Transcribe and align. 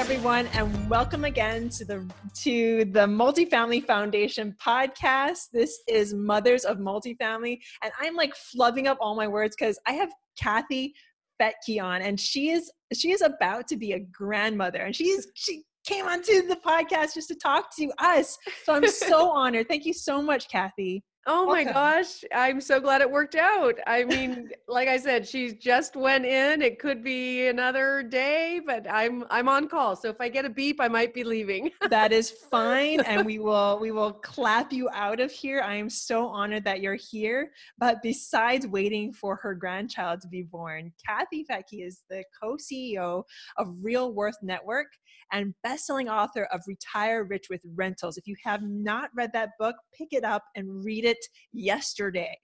Everyone 0.00 0.46
and 0.54 0.88
welcome 0.88 1.26
again 1.26 1.68
to 1.68 1.84
the 1.84 2.10
to 2.32 2.86
the 2.86 3.06
Multifamily 3.06 3.84
Foundation 3.84 4.56
podcast. 4.58 5.50
This 5.52 5.82
is 5.86 6.14
Mothers 6.14 6.64
of 6.64 6.78
Multifamily 6.78 7.58
and 7.82 7.92
I'm 8.00 8.16
like 8.16 8.32
flubbing 8.34 8.86
up 8.86 8.96
all 8.98 9.14
my 9.14 9.28
words 9.28 9.54
cuz 9.54 9.78
I 9.86 9.92
have 9.92 10.10
Kathy 10.40 10.94
Fettke 11.38 11.82
on 11.82 12.00
and 12.00 12.18
she 12.18 12.48
is 12.48 12.72
she 12.94 13.12
is 13.12 13.20
about 13.20 13.68
to 13.68 13.76
be 13.76 13.92
a 13.92 13.98
grandmother 13.98 14.78
and 14.78 14.96
she's 14.96 15.28
she 15.34 15.64
came 15.84 16.06
onto 16.06 16.46
the 16.48 16.56
podcast 16.56 17.12
just 17.12 17.28
to 17.28 17.34
talk 17.34 17.76
to 17.76 17.92
us. 17.98 18.38
So 18.64 18.72
I'm 18.72 18.88
so 18.88 19.30
honored. 19.42 19.68
Thank 19.68 19.84
you 19.84 19.92
so 19.92 20.22
much 20.22 20.48
Kathy. 20.48 21.04
Oh 21.32 21.46
my 21.46 21.62
Welcome. 21.62 21.74
gosh, 21.74 22.24
I'm 22.34 22.60
so 22.60 22.80
glad 22.80 23.02
it 23.02 23.08
worked 23.10 23.36
out. 23.36 23.78
I 23.86 24.02
mean, 24.02 24.50
like 24.68 24.88
I 24.88 24.96
said, 24.96 25.28
she 25.28 25.52
just 25.52 25.94
went 25.94 26.26
in. 26.26 26.60
It 26.60 26.80
could 26.80 27.04
be 27.04 27.46
another 27.46 28.02
day, 28.02 28.60
but 28.66 28.90
I'm 28.90 29.24
I'm 29.30 29.48
on 29.48 29.68
call. 29.68 29.94
So 29.94 30.08
if 30.08 30.20
I 30.20 30.28
get 30.28 30.44
a 30.44 30.50
beep, 30.50 30.80
I 30.80 30.88
might 30.88 31.14
be 31.14 31.22
leaving. 31.22 31.70
that 31.90 32.12
is 32.12 32.30
fine 32.30 33.00
and 33.00 33.24
we 33.24 33.38
will 33.38 33.78
we 33.80 33.90
will 33.90 34.12
clap 34.12 34.72
you 34.72 34.88
out 34.92 35.18
of 35.18 35.30
here 35.30 35.60
i 35.62 35.74
am 35.74 35.90
so 35.90 36.26
honored 36.26 36.64
that 36.64 36.80
you're 36.80 36.98
here 37.10 37.50
but 37.78 37.96
besides 38.02 38.66
waiting 38.66 39.12
for 39.12 39.36
her 39.36 39.54
grandchild 39.54 40.20
to 40.20 40.28
be 40.28 40.42
born 40.42 40.92
kathy 41.06 41.44
fettke 41.50 41.84
is 41.84 42.02
the 42.08 42.22
co-ceo 42.40 43.22
of 43.58 43.68
real 43.82 44.14
worth 44.14 44.36
network 44.42 44.86
and 45.32 45.54
best-selling 45.62 46.08
author 46.08 46.44
of 46.52 46.60
retire 46.66 47.24
rich 47.24 47.46
with 47.50 47.60
rentals 47.74 48.16
if 48.16 48.26
you 48.26 48.36
have 48.42 48.62
not 48.62 49.10
read 49.14 49.30
that 49.32 49.50
book 49.58 49.74
pick 49.92 50.08
it 50.12 50.24
up 50.24 50.44
and 50.54 50.84
read 50.84 51.04
it 51.04 51.18
yesterday 51.52 52.36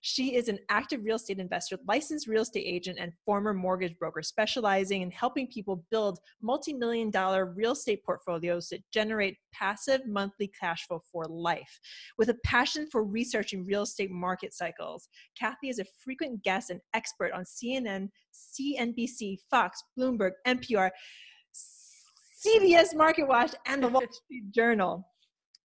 she 0.00 0.36
is 0.36 0.48
an 0.48 0.58
active 0.68 1.04
real 1.04 1.16
estate 1.16 1.38
investor, 1.38 1.78
licensed 1.86 2.26
real 2.26 2.42
estate 2.42 2.64
agent, 2.66 2.98
and 3.00 3.12
former 3.24 3.52
mortgage 3.52 3.98
broker, 3.98 4.22
specializing 4.22 5.02
in 5.02 5.10
helping 5.10 5.46
people 5.46 5.84
build 5.90 6.18
multi 6.42 6.72
million 6.72 7.10
dollar 7.10 7.46
real 7.46 7.72
estate 7.72 8.04
portfolios 8.04 8.68
that 8.68 8.82
generate 8.92 9.36
passive 9.52 10.06
monthly 10.06 10.50
cash 10.58 10.86
flow 10.86 11.00
for 11.10 11.24
life. 11.26 11.80
With 12.16 12.28
a 12.28 12.36
passion 12.44 12.86
for 12.90 13.04
researching 13.04 13.64
real 13.66 13.82
estate 13.82 14.10
market 14.10 14.54
cycles, 14.54 15.08
Kathy 15.38 15.68
is 15.68 15.78
a 15.78 15.84
frequent 16.04 16.42
guest 16.42 16.70
and 16.70 16.80
expert 16.94 17.32
on 17.32 17.44
CNN, 17.44 18.08
CNBC, 18.32 19.38
Fox, 19.50 19.82
Bloomberg, 19.98 20.32
NPR, 20.46 20.90
CBS 22.46 22.94
Market 22.94 23.26
Watch, 23.26 23.54
and 23.66 23.82
the 23.82 23.88
Wall 23.88 24.02
Street 24.10 24.52
Journal. 24.52 25.04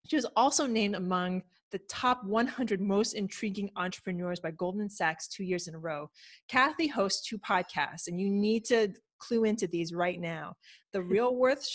She 0.08 0.16
was 0.16 0.26
also 0.36 0.66
named 0.66 0.96
among 0.96 1.44
the 1.72 1.80
top 1.90 2.24
100 2.24 2.82
most 2.82 3.14
intriguing 3.14 3.70
entrepreneurs 3.76 4.40
by 4.40 4.52
Goldman 4.52 4.90
Sachs 4.90 5.28
two 5.28 5.44
years 5.44 5.68
in 5.68 5.76
a 5.76 5.80
row. 5.80 6.10
Kathy 6.48 6.88
hosts 6.88 7.28
two 7.28 7.38
podcasts, 7.38 8.08
and 8.08 8.20
you 8.20 8.30
need 8.30 8.66
to 8.66 8.94
clue 9.22 9.46
into 9.46 9.68
these 9.68 9.94
right 9.94 10.20
now: 10.20 10.56
the 10.94 11.02
Real 11.14 11.36
Worth, 11.36 11.68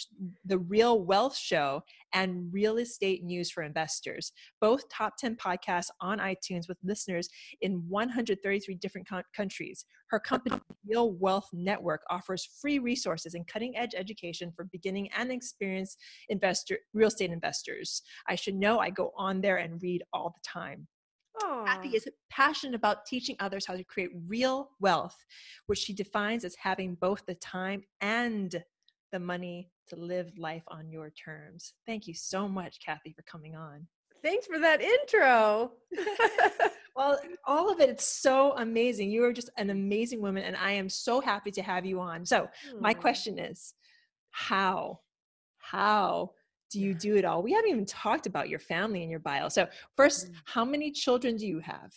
the 0.44 0.58
Real 0.58 1.04
Wealth 1.04 1.36
Show, 1.36 1.82
and 2.12 2.52
Real 2.52 2.78
Estate 2.78 3.24
News 3.24 3.50
for 3.50 3.62
Investors. 3.62 4.32
Both 4.60 4.88
top 4.88 5.14
10 5.18 5.36
podcasts 5.36 5.88
on 6.00 6.18
iTunes 6.18 6.68
with 6.68 6.78
listeners 6.82 7.28
in 7.60 7.84
133 7.88 8.74
different 8.76 9.08
co- 9.08 9.22
countries. 9.34 9.84
Her 10.10 10.20
company, 10.20 10.60
Real 10.86 11.12
Wealth 11.12 11.48
Network, 11.52 12.02
offers 12.10 12.48
free 12.60 12.78
resources 12.78 13.34
and 13.34 13.46
cutting-edge 13.46 13.94
education 13.96 14.52
for 14.54 14.64
beginning 14.72 15.08
and 15.16 15.32
experienced 15.32 15.98
investor 16.28 16.78
real 16.94 17.08
estate 17.08 17.30
investors. 17.30 18.02
I 18.28 18.34
should 18.34 18.54
know 18.54 18.78
I 18.78 18.90
go 18.90 19.12
on 19.16 19.40
there 19.40 19.56
and 19.56 19.82
read 19.82 20.02
all 20.12 20.30
the 20.30 20.48
time. 20.48 20.86
Kathy 21.64 21.96
is 21.96 22.08
passionate 22.30 22.74
about 22.74 23.06
teaching 23.06 23.36
others 23.40 23.66
how 23.66 23.76
to 23.76 23.84
create 23.84 24.10
real 24.26 24.70
wealth, 24.80 25.16
which 25.66 25.78
she 25.78 25.92
defines 25.92 26.44
as 26.44 26.54
having 26.56 26.94
both 26.94 27.24
the 27.26 27.34
time 27.36 27.82
and 28.00 28.62
the 29.12 29.20
money 29.20 29.70
to 29.88 29.96
live 29.96 30.30
life 30.36 30.64
on 30.68 30.90
your 30.90 31.10
terms. 31.10 31.74
Thank 31.86 32.06
you 32.06 32.14
so 32.14 32.48
much, 32.48 32.78
Kathy, 32.84 33.12
for 33.12 33.22
coming 33.22 33.54
on. 33.54 33.86
Thanks 34.22 34.46
for 34.46 34.58
that 34.58 34.80
intro. 34.82 35.72
Well, 36.96 37.20
all 37.44 37.70
of 37.70 37.78
it, 37.80 37.90
it's 37.90 38.08
so 38.08 38.54
amazing. 38.56 39.10
You 39.10 39.22
are 39.24 39.32
just 39.32 39.50
an 39.58 39.68
amazing 39.68 40.22
woman, 40.22 40.44
and 40.44 40.56
I 40.56 40.72
am 40.72 40.88
so 40.88 41.20
happy 41.20 41.50
to 41.50 41.62
have 41.62 41.84
you 41.84 42.00
on. 42.00 42.24
So, 42.24 42.48
my 42.80 42.94
hmm. 42.94 43.00
question 43.00 43.38
is 43.38 43.74
how? 44.30 45.00
How 45.58 46.30
do 46.76 46.82
you 46.82 46.92
do 46.94 47.16
it 47.16 47.24
all? 47.24 47.42
We 47.42 47.52
haven't 47.52 47.70
even 47.70 47.86
talked 47.86 48.26
about 48.26 48.50
your 48.50 48.58
family 48.58 49.00
and 49.00 49.10
your 49.10 49.20
bio. 49.20 49.48
So, 49.48 49.66
first, 49.96 50.26
Mm. 50.30 50.34
how 50.44 50.64
many 50.64 50.90
children 50.90 51.36
do 51.36 51.46
you 51.46 51.58
have? 51.60 51.90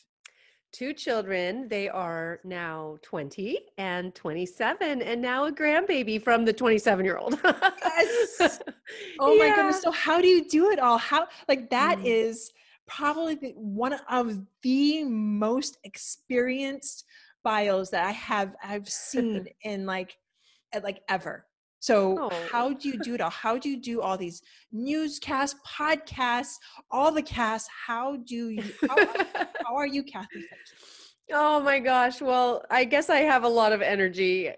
Two 0.72 0.94
children. 0.94 1.68
They 1.68 1.90
are 1.90 2.40
now 2.46 2.98
20 3.02 3.60
and 3.78 4.16
27, 4.16 5.02
and 5.02 5.22
now 5.22 5.46
a 5.46 5.52
grandbaby 5.52 6.22
from 6.24 6.46
the 6.46 6.54
27 6.54 7.04
year 7.06 7.18
old. 7.18 7.38
Yes. 7.44 8.60
Oh 9.20 9.36
my 9.38 9.50
goodness. 9.56 9.82
So 9.84 9.92
how 9.92 10.20
do 10.22 10.28
you 10.28 10.48
do 10.50 10.72
it 10.72 10.80
all? 10.80 10.98
How 10.98 11.28
like 11.48 11.70
that 11.70 12.00
is 12.06 12.52
Mm. 12.52 12.54
probably 12.98 13.36
the, 13.36 13.52
one 13.56 13.94
of 14.10 14.26
the 14.64 15.04
most 15.04 15.78
experienced 15.84 17.06
bios 17.44 17.90
that 17.92 18.04
I 18.06 18.12
have 18.12 18.56
I've 18.64 18.90
seen 19.12 19.48
in 19.64 19.86
like 19.86 20.18
like 20.84 21.02
ever. 21.10 21.46
So 21.80 22.18
Oh. 22.20 22.48
how 22.52 22.74
do 22.74 22.90
you 22.90 22.98
do 22.98 23.16
it 23.16 23.22
all? 23.22 23.30
How 23.30 23.58
do 23.58 23.70
you 23.70 23.78
do 23.78 24.02
all 24.02 24.18
these 24.18 24.42
newscasts, 24.72 25.60
podcasts, 25.68 26.56
all 26.92 27.12
the 27.12 27.22
casts? 27.22 27.70
How 27.88 28.18
do 28.18 28.50
you 28.50 28.74
how, 28.88 28.96
how 29.66 29.76
are 29.76 29.88
you, 29.88 30.04
Kathy? 30.04 30.48
Oh 31.32 31.60
my 31.60 31.80
gosh. 31.80 32.22
Well, 32.22 32.64
I 32.70 32.86
guess 32.86 33.10
I 33.10 33.20
have 33.20 33.44
a 33.44 33.50
lot 33.50 33.72
of 33.72 33.82
energy, 33.82 34.52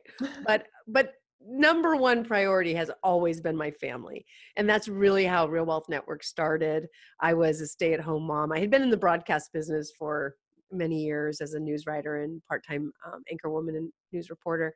but 0.45 0.67
but 0.87 1.13
number 1.43 1.95
one 1.95 2.23
priority 2.23 2.73
has 2.75 2.91
always 3.03 3.41
been 3.41 3.55
my 3.57 3.71
family. 3.71 4.25
And 4.57 4.69
that's 4.69 4.87
really 4.87 5.25
how 5.25 5.47
Real 5.47 5.65
Wealth 5.65 5.89
Network 5.89 6.23
started. 6.23 6.87
I 7.19 7.33
was 7.33 7.61
a 7.61 7.67
stay-at-home 7.67 8.23
mom. 8.23 8.51
I 8.51 8.59
had 8.59 8.69
been 8.69 8.83
in 8.83 8.91
the 8.91 8.97
broadcast 8.97 9.51
business 9.51 9.91
for 9.97 10.35
many 10.71 11.03
years 11.03 11.41
as 11.41 11.53
a 11.53 11.59
news 11.59 11.85
writer 11.87 12.21
and 12.23 12.41
part-time 12.47 12.91
um, 13.05 13.23
anchor 13.31 13.49
woman 13.49 13.75
and 13.75 13.91
news 14.11 14.29
reporter. 14.29 14.73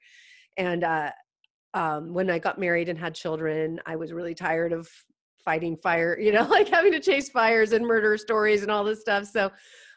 And 0.57 0.83
uh, 0.83 1.11
um, 1.75 2.13
when 2.13 2.29
I 2.29 2.39
got 2.39 2.57
married 2.57 2.89
and 2.89 2.97
had 2.97 3.13
children, 3.13 3.79
I 3.85 3.97
was 3.97 4.13
really 4.13 4.33
tired 4.33 4.71
of 4.71 4.89
fighting 5.43 5.77
fire, 5.77 6.17
you 6.19 6.31
know, 6.31 6.43
like 6.49 6.69
having 6.69 6.93
to 6.93 6.99
chase 6.99 7.29
fires 7.29 7.73
and 7.73 7.85
murder 7.85 8.17
stories 8.17 8.63
and 8.63 8.71
all 8.71 8.83
this 8.83 9.01
stuff. 9.01 9.25
So 9.25 9.51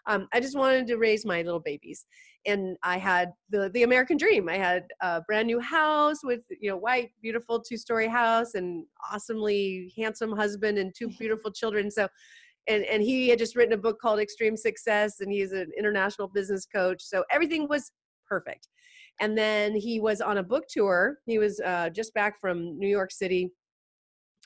um, 0.07 0.27
I 0.33 0.41
just 0.41 0.59
wanted 0.59 0.87
to 0.89 0.97
raise 0.97 1.25
my 1.25 1.41
little 1.43 1.61
babies. 1.61 2.05
And 2.47 2.77
I 2.83 2.99
had 2.99 3.33
the 3.51 3.69
the 3.71 3.83
American 3.83 4.17
dream. 4.17 4.49
I 4.49 4.57
had 4.57 4.85
a 5.03 5.21
brand 5.23 5.47
new 5.47 5.61
house 5.61 6.19
with 6.23 6.41
you 6.61 6.71
know 6.71 6.77
white, 6.77 7.11
beautiful 7.21 7.61
two 7.61 7.77
story 7.77 8.07
house 8.07 8.55
and 8.55 8.85
awesomely 9.13 9.93
handsome 9.97 10.33
husband 10.33 10.79
and 10.79 10.95
two 10.97 11.09
beautiful 11.19 11.51
children. 11.51 11.91
So, 11.91 12.09
and 12.69 12.85
and 12.85 13.03
he 13.03 13.29
had 13.29 13.41
just 13.41 13.57
written 13.57 13.75
a 13.75 13.79
book 13.79 14.01
called 14.01 14.21
Extreme 14.21 14.57
Success, 14.57 15.21
and 15.21 15.33
he's 15.33 15.53
an 15.53 15.71
international 15.77 16.29
business 16.29 16.65
coach. 16.65 17.03
So 17.03 17.25
everything 17.31 17.69
was 17.69 17.91
perfect. 18.27 18.69
And 19.21 19.37
then 19.37 19.75
he 19.75 20.01
was 20.01 20.21
on 20.21 20.39
a 20.39 20.43
book 20.43 20.65
tour. 20.69 21.19
He 21.27 21.39
was 21.39 21.61
uh, 21.61 21.91
just 21.91 22.15
back 22.15 22.41
from 22.41 22.79
New 22.79 22.89
York 22.89 23.11
City, 23.11 23.51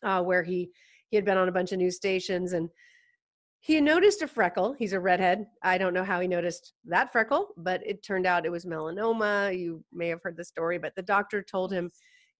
uh, 0.02 0.22
where 0.22 0.42
he 0.42 0.70
he 1.10 1.16
had 1.16 1.24
been 1.26 1.36
on 1.36 1.48
a 1.48 1.52
bunch 1.52 1.72
of 1.72 1.78
news 1.78 1.96
stations 1.96 2.54
and 2.54 2.70
he 3.62 3.80
noticed 3.80 4.22
a 4.22 4.26
freckle. 4.26 4.74
He's 4.76 4.92
a 4.92 4.98
redhead. 4.98 5.46
I 5.62 5.78
don't 5.78 5.94
know 5.94 6.02
how 6.02 6.20
he 6.20 6.26
noticed 6.26 6.72
that 6.86 7.12
freckle, 7.12 7.50
but 7.56 7.80
it 7.86 8.02
turned 8.02 8.26
out 8.26 8.44
it 8.44 8.50
was 8.50 8.64
melanoma. 8.64 9.56
You 9.56 9.84
may 9.92 10.08
have 10.08 10.20
heard 10.20 10.36
the 10.36 10.44
story, 10.44 10.78
but 10.78 10.92
the 10.96 11.02
doctor 11.02 11.42
told 11.42 11.72
him 11.72 11.88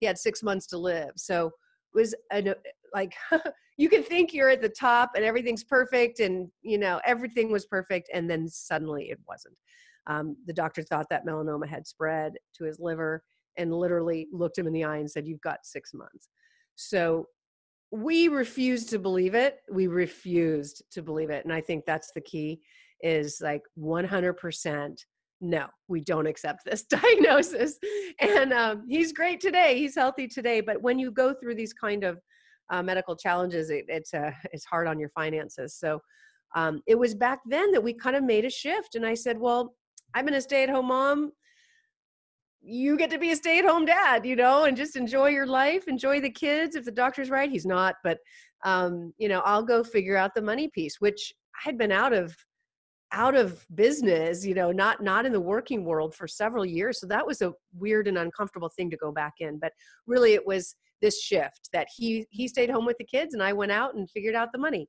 he 0.01 0.07
had 0.07 0.19
six 0.19 0.43
months 0.43 0.67
to 0.69 0.79
live. 0.79 1.13
So 1.17 1.47
it 1.47 1.99
was 1.99 2.15
a, 2.33 2.57
like 2.93 3.15
you 3.77 3.89
can 3.89 4.03
think 4.03 4.35
you're 4.35 4.49
at 4.49 4.61
the 4.61 4.69
top 4.69 5.13
and 5.15 5.25
everything's 5.25 5.63
perfect, 5.63 6.19
and 6.19 6.49
you 6.63 6.77
know 6.77 7.01
everything 7.05 7.53
was 7.53 7.67
perfect, 7.67 8.11
and 8.13 8.29
then 8.29 8.49
suddenly 8.49 9.11
it 9.11 9.21
wasn't. 9.29 9.55
Um, 10.07 10.37
the 10.47 10.53
doctor 10.53 10.83
thought 10.83 11.07
that 11.11 11.27
melanoma 11.27 11.69
had 11.69 11.87
spread 11.87 12.35
to 12.57 12.65
his 12.65 12.79
liver, 12.81 13.23
and 13.57 13.73
literally 13.73 14.29
looked 14.33 14.59
him 14.59 14.67
in 14.67 14.73
the 14.73 14.85
eye 14.85 14.99
and 14.99 15.11
said, 15.11 15.27
"You've 15.27 15.41
got 15.41 15.59
six 15.65 15.93
months." 15.95 16.29
So 16.77 17.27
we 17.91 18.29
refused 18.29 18.89
to 18.89 18.99
believe 18.99 19.35
it 19.35 19.59
we 19.71 19.87
refused 19.87 20.83
to 20.91 21.03
believe 21.03 21.29
it 21.29 21.45
and 21.45 21.53
i 21.53 21.61
think 21.61 21.85
that's 21.85 22.11
the 22.15 22.23
key 22.23 22.59
is 23.03 23.39
like 23.43 23.61
100% 23.79 24.97
no, 25.43 25.67
we 25.89 26.01
don't 26.01 26.27
accept 26.27 26.65
this 26.65 26.85
diagnosis. 26.89 27.79
And 28.21 28.53
um, 28.53 28.85
he's 28.89 29.13
great 29.13 29.41
today. 29.41 29.77
He's 29.77 29.97
healthy 29.97 30.29
today. 30.29 30.61
But 30.61 30.81
when 30.81 30.99
you 30.99 31.11
go 31.11 31.35
through 31.35 31.57
these 31.57 31.73
kind 31.73 32.05
of 32.05 32.19
uh, 32.71 32.83
medical 32.83 33.17
challenges, 33.17 33.69
it, 33.69 33.85
it's 33.89 34.15
uh, 34.15 34.31
it's 34.53 34.65
hard 34.65 34.87
on 34.87 34.99
your 34.99 35.11
finances. 35.11 35.77
So 35.77 36.01
um, 36.55 36.81
it 36.87 36.97
was 36.99 37.15
back 37.15 37.41
then 37.45 37.73
that 37.73 37.83
we 37.83 37.93
kind 37.93 38.15
of 38.15 38.23
made 38.23 38.45
a 38.45 38.51
shift. 38.51 38.95
And 38.95 39.05
I 39.05 39.15
said, 39.15 39.39
well, 39.39 39.75
I've 40.15 40.25
been 40.25 40.35
a 40.35 40.41
stay-at-home 40.41 40.87
mom. 40.87 41.33
You 42.61 42.97
get 42.97 43.11
to 43.11 43.19
be 43.19 43.33
a 43.33 43.37
stay-at-home 43.37 43.87
dad, 43.87 44.25
you 44.25 44.37
know, 44.37 44.65
and 44.65 44.77
just 44.77 44.97
enjoy 44.97 45.29
your 45.29 45.47
life, 45.47 45.89
enjoy 45.89 46.21
the 46.21 46.31
kids. 46.31 46.77
If 46.77 46.85
the 46.85 46.93
doctor's 46.93 47.31
right, 47.31 47.51
he's 47.51 47.67
not, 47.67 47.97
but 48.05 48.19
um, 48.65 49.13
you 49.19 49.29
know, 49.29 49.41
I'll 49.41 49.65
go 49.65 49.83
figure 49.83 50.17
out 50.17 50.35
the 50.35 50.43
money 50.43 50.69
piece, 50.69 51.01
which 51.01 51.33
I 51.57 51.69
had 51.69 51.77
been 51.77 51.93
out 51.93 52.13
of 52.13 52.37
out 53.13 53.35
of 53.35 53.65
business 53.75 54.45
you 54.45 54.55
know 54.55 54.73
not 54.73 55.03
not 55.03 55.27
in 55.27 55.33
the 55.33 55.41
working 55.41 55.85
world 55.85 56.15
for 56.15 56.27
several 56.27 56.65
years 56.65 56.99
so 56.99 57.07
that 57.07 57.27
was 57.27 57.43
a 57.43 57.53
weird 57.79 58.09
and 58.09 58.19
uncomfortable 58.19 58.71
thing 58.71 58.91
to 58.91 58.97
go 58.97 59.13
back 59.13 59.35
in 59.41 59.59
but 59.59 59.73
really 60.07 60.33
it 60.33 60.47
was 60.47 60.75
this 61.03 61.21
shift 61.21 61.69
that 61.73 61.87
he 61.95 62.27
he 62.31 62.49
stayed 62.49 62.71
home 62.71 62.87
with 62.87 62.97
the 62.99 63.05
kids 63.05 63.35
and 63.35 63.43
i 63.43 63.53
went 63.53 63.71
out 63.71 63.95
and 63.95 64.11
figured 64.11 64.35
out 64.35 64.51
the 64.53 64.59
money 64.59 64.89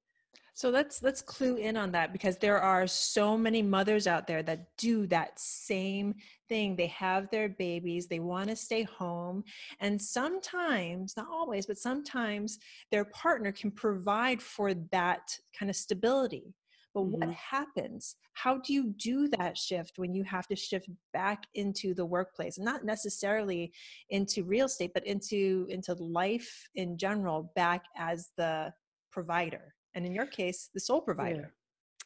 so 0.56 0.69
let's 0.69 1.01
let's 1.01 1.21
clue 1.21 1.56
in 1.56 1.75
on 1.75 1.91
that 1.94 2.13
because 2.13 2.38
there 2.38 2.59
are 2.59 2.85
so 2.85 3.35
many 3.35 3.63
mothers 3.63 4.06
out 4.06 4.27
there 4.27 4.44
that 4.44 4.68
do 4.77 5.07
that 5.07 5.39
same 5.39 6.13
thing. 6.47 6.75
They 6.75 6.88
have 6.88 7.30
their 7.31 7.50
babies, 7.50 8.07
they 8.07 8.19
want 8.19 8.50
to 8.50 8.56
stay 8.56 8.83
home, 8.83 9.44
and 9.80 10.00
sometimes, 10.00 11.18
not 11.18 11.27
always, 11.31 11.65
but 11.65 11.80
sometimes 11.80 12.59
their 12.91 13.06
partner 13.06 13.51
can 13.51 13.71
provide 13.71 14.41
for 14.44 14.75
that 14.91 15.35
kind 15.57 15.71
of 15.71 15.75
stability. 15.75 16.53
But 16.94 17.06
mm-hmm. 17.06 17.27
what 17.27 17.35
happens? 17.35 18.15
How 18.33 18.59
do 18.59 18.74
you 18.74 18.94
do 18.97 19.27
that 19.30 19.57
shift 19.57 19.94
when 19.97 20.13
you 20.13 20.24
have 20.25 20.45
to 20.47 20.56
shift 20.56 20.88
back 21.13 21.45
into 21.56 21.95
the 21.95 22.06
workplace? 22.06 22.59
Not 22.59 22.85
necessarily 22.85 23.74
into 24.12 24.44
real 24.44 24.68
estate, 24.68 24.91
but 24.94 25.07
into 25.07 25.65
into 25.69 25.95
life 25.95 26.68
in 26.75 26.95
general, 26.95 27.51
back 27.56 27.85
as 27.97 28.30
the 28.38 28.71
provider. 29.12 29.72
And 29.95 30.06
in 30.06 30.13
your 30.13 30.25
case, 30.25 30.69
the 30.74 30.80
sole 30.80 31.01
provider. 31.01 31.54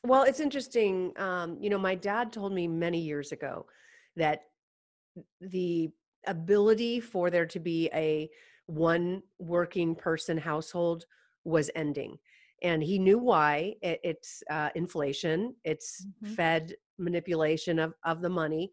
Yeah. 0.04 0.10
Well, 0.10 0.24
it's 0.24 0.40
interesting. 0.40 1.14
Um, 1.18 1.58
you 1.60 1.70
know, 1.70 1.78
my 1.78 1.96
dad 1.96 2.32
told 2.32 2.54
me 2.54 2.68
many 2.68 3.00
years 3.00 3.32
ago 3.32 3.66
that 4.16 4.42
the 5.42 5.90
ability 6.28 7.00
for 7.00 7.30
there 7.30 7.46
to 7.46 7.60
be 7.60 7.90
a 7.94 8.30
one 8.68 9.24
working 9.40 9.96
person 9.96 10.38
household 10.38 11.06
was 11.46 11.72
ending 11.76 12.18
and 12.64 12.84
he 12.84 13.00
knew 13.00 13.18
why 13.18 13.74
it, 13.82 14.00
it's 14.04 14.44
uh, 14.50 14.70
inflation 14.76 15.56
it's 15.64 16.06
mm-hmm. 16.06 16.34
fed 16.34 16.76
manipulation 16.98 17.80
of, 17.80 17.94
of 18.04 18.22
the 18.22 18.30
money 18.30 18.70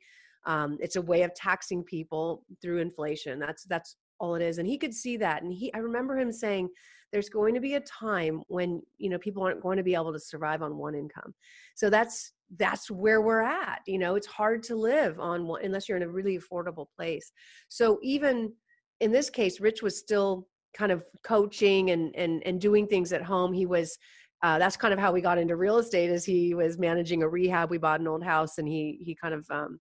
um, 0.46 0.76
it's 0.80 0.96
a 0.96 1.02
way 1.02 1.22
of 1.22 1.34
taxing 1.34 1.82
people 1.82 2.44
through 2.60 2.78
inflation 2.78 3.38
that's 3.38 3.64
that's 3.64 3.96
all 4.18 4.34
it 4.34 4.42
is 4.42 4.58
and 4.58 4.66
he 4.66 4.78
could 4.78 4.94
see 4.94 5.16
that 5.16 5.42
and 5.42 5.52
he 5.52 5.72
i 5.74 5.78
remember 5.78 6.18
him 6.18 6.32
saying 6.32 6.68
there's 7.14 7.28
going 7.28 7.54
to 7.54 7.60
be 7.60 7.74
a 7.74 7.80
time 7.80 8.42
when 8.48 8.82
you 8.98 9.08
know 9.08 9.18
people 9.18 9.44
aren't 9.44 9.62
going 9.62 9.76
to 9.76 9.84
be 9.84 9.94
able 9.94 10.12
to 10.12 10.18
survive 10.18 10.62
on 10.62 10.76
one 10.76 10.96
income. 10.96 11.32
So 11.76 11.88
that's 11.88 12.32
that's 12.58 12.90
where 12.90 13.22
we're 13.22 13.42
at 13.42 13.82
you 13.86 13.98
know 13.98 14.16
it's 14.16 14.26
hard 14.26 14.64
to 14.64 14.74
live 14.74 15.20
on 15.20 15.46
one 15.46 15.64
unless 15.64 15.88
you're 15.88 15.96
in 15.96 16.02
a 16.02 16.08
really 16.08 16.36
affordable 16.36 16.86
place. 16.96 17.30
So 17.68 18.00
even 18.02 18.52
in 18.98 19.12
this 19.12 19.30
case 19.30 19.60
rich 19.60 19.80
was 19.80 19.96
still 19.96 20.48
kind 20.76 20.90
of 20.90 21.04
coaching 21.22 21.92
and 21.92 22.12
and 22.16 22.42
and 22.44 22.60
doing 22.60 22.88
things 22.88 23.12
at 23.12 23.22
home. 23.22 23.52
He 23.52 23.64
was 23.64 23.96
uh, 24.42 24.58
that's 24.58 24.76
kind 24.76 24.92
of 24.92 24.98
how 24.98 25.12
we 25.12 25.20
got 25.20 25.38
into 25.38 25.54
real 25.54 25.78
estate 25.78 26.10
is 26.10 26.24
he 26.24 26.52
was 26.52 26.78
managing 26.78 27.22
a 27.22 27.28
rehab. 27.28 27.70
We 27.70 27.78
bought 27.78 28.00
an 28.00 28.08
old 28.08 28.24
house 28.24 28.58
and 28.58 28.66
he 28.66 28.98
he 29.00 29.14
kind 29.14 29.34
of 29.34 29.46
um, 29.50 29.78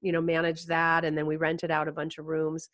you 0.00 0.12
know 0.12 0.20
managed 0.20 0.68
that 0.68 1.04
and 1.04 1.18
then 1.18 1.26
we 1.26 1.34
rented 1.34 1.72
out 1.72 1.88
a 1.88 1.92
bunch 1.92 2.18
of 2.18 2.26
rooms. 2.26 2.68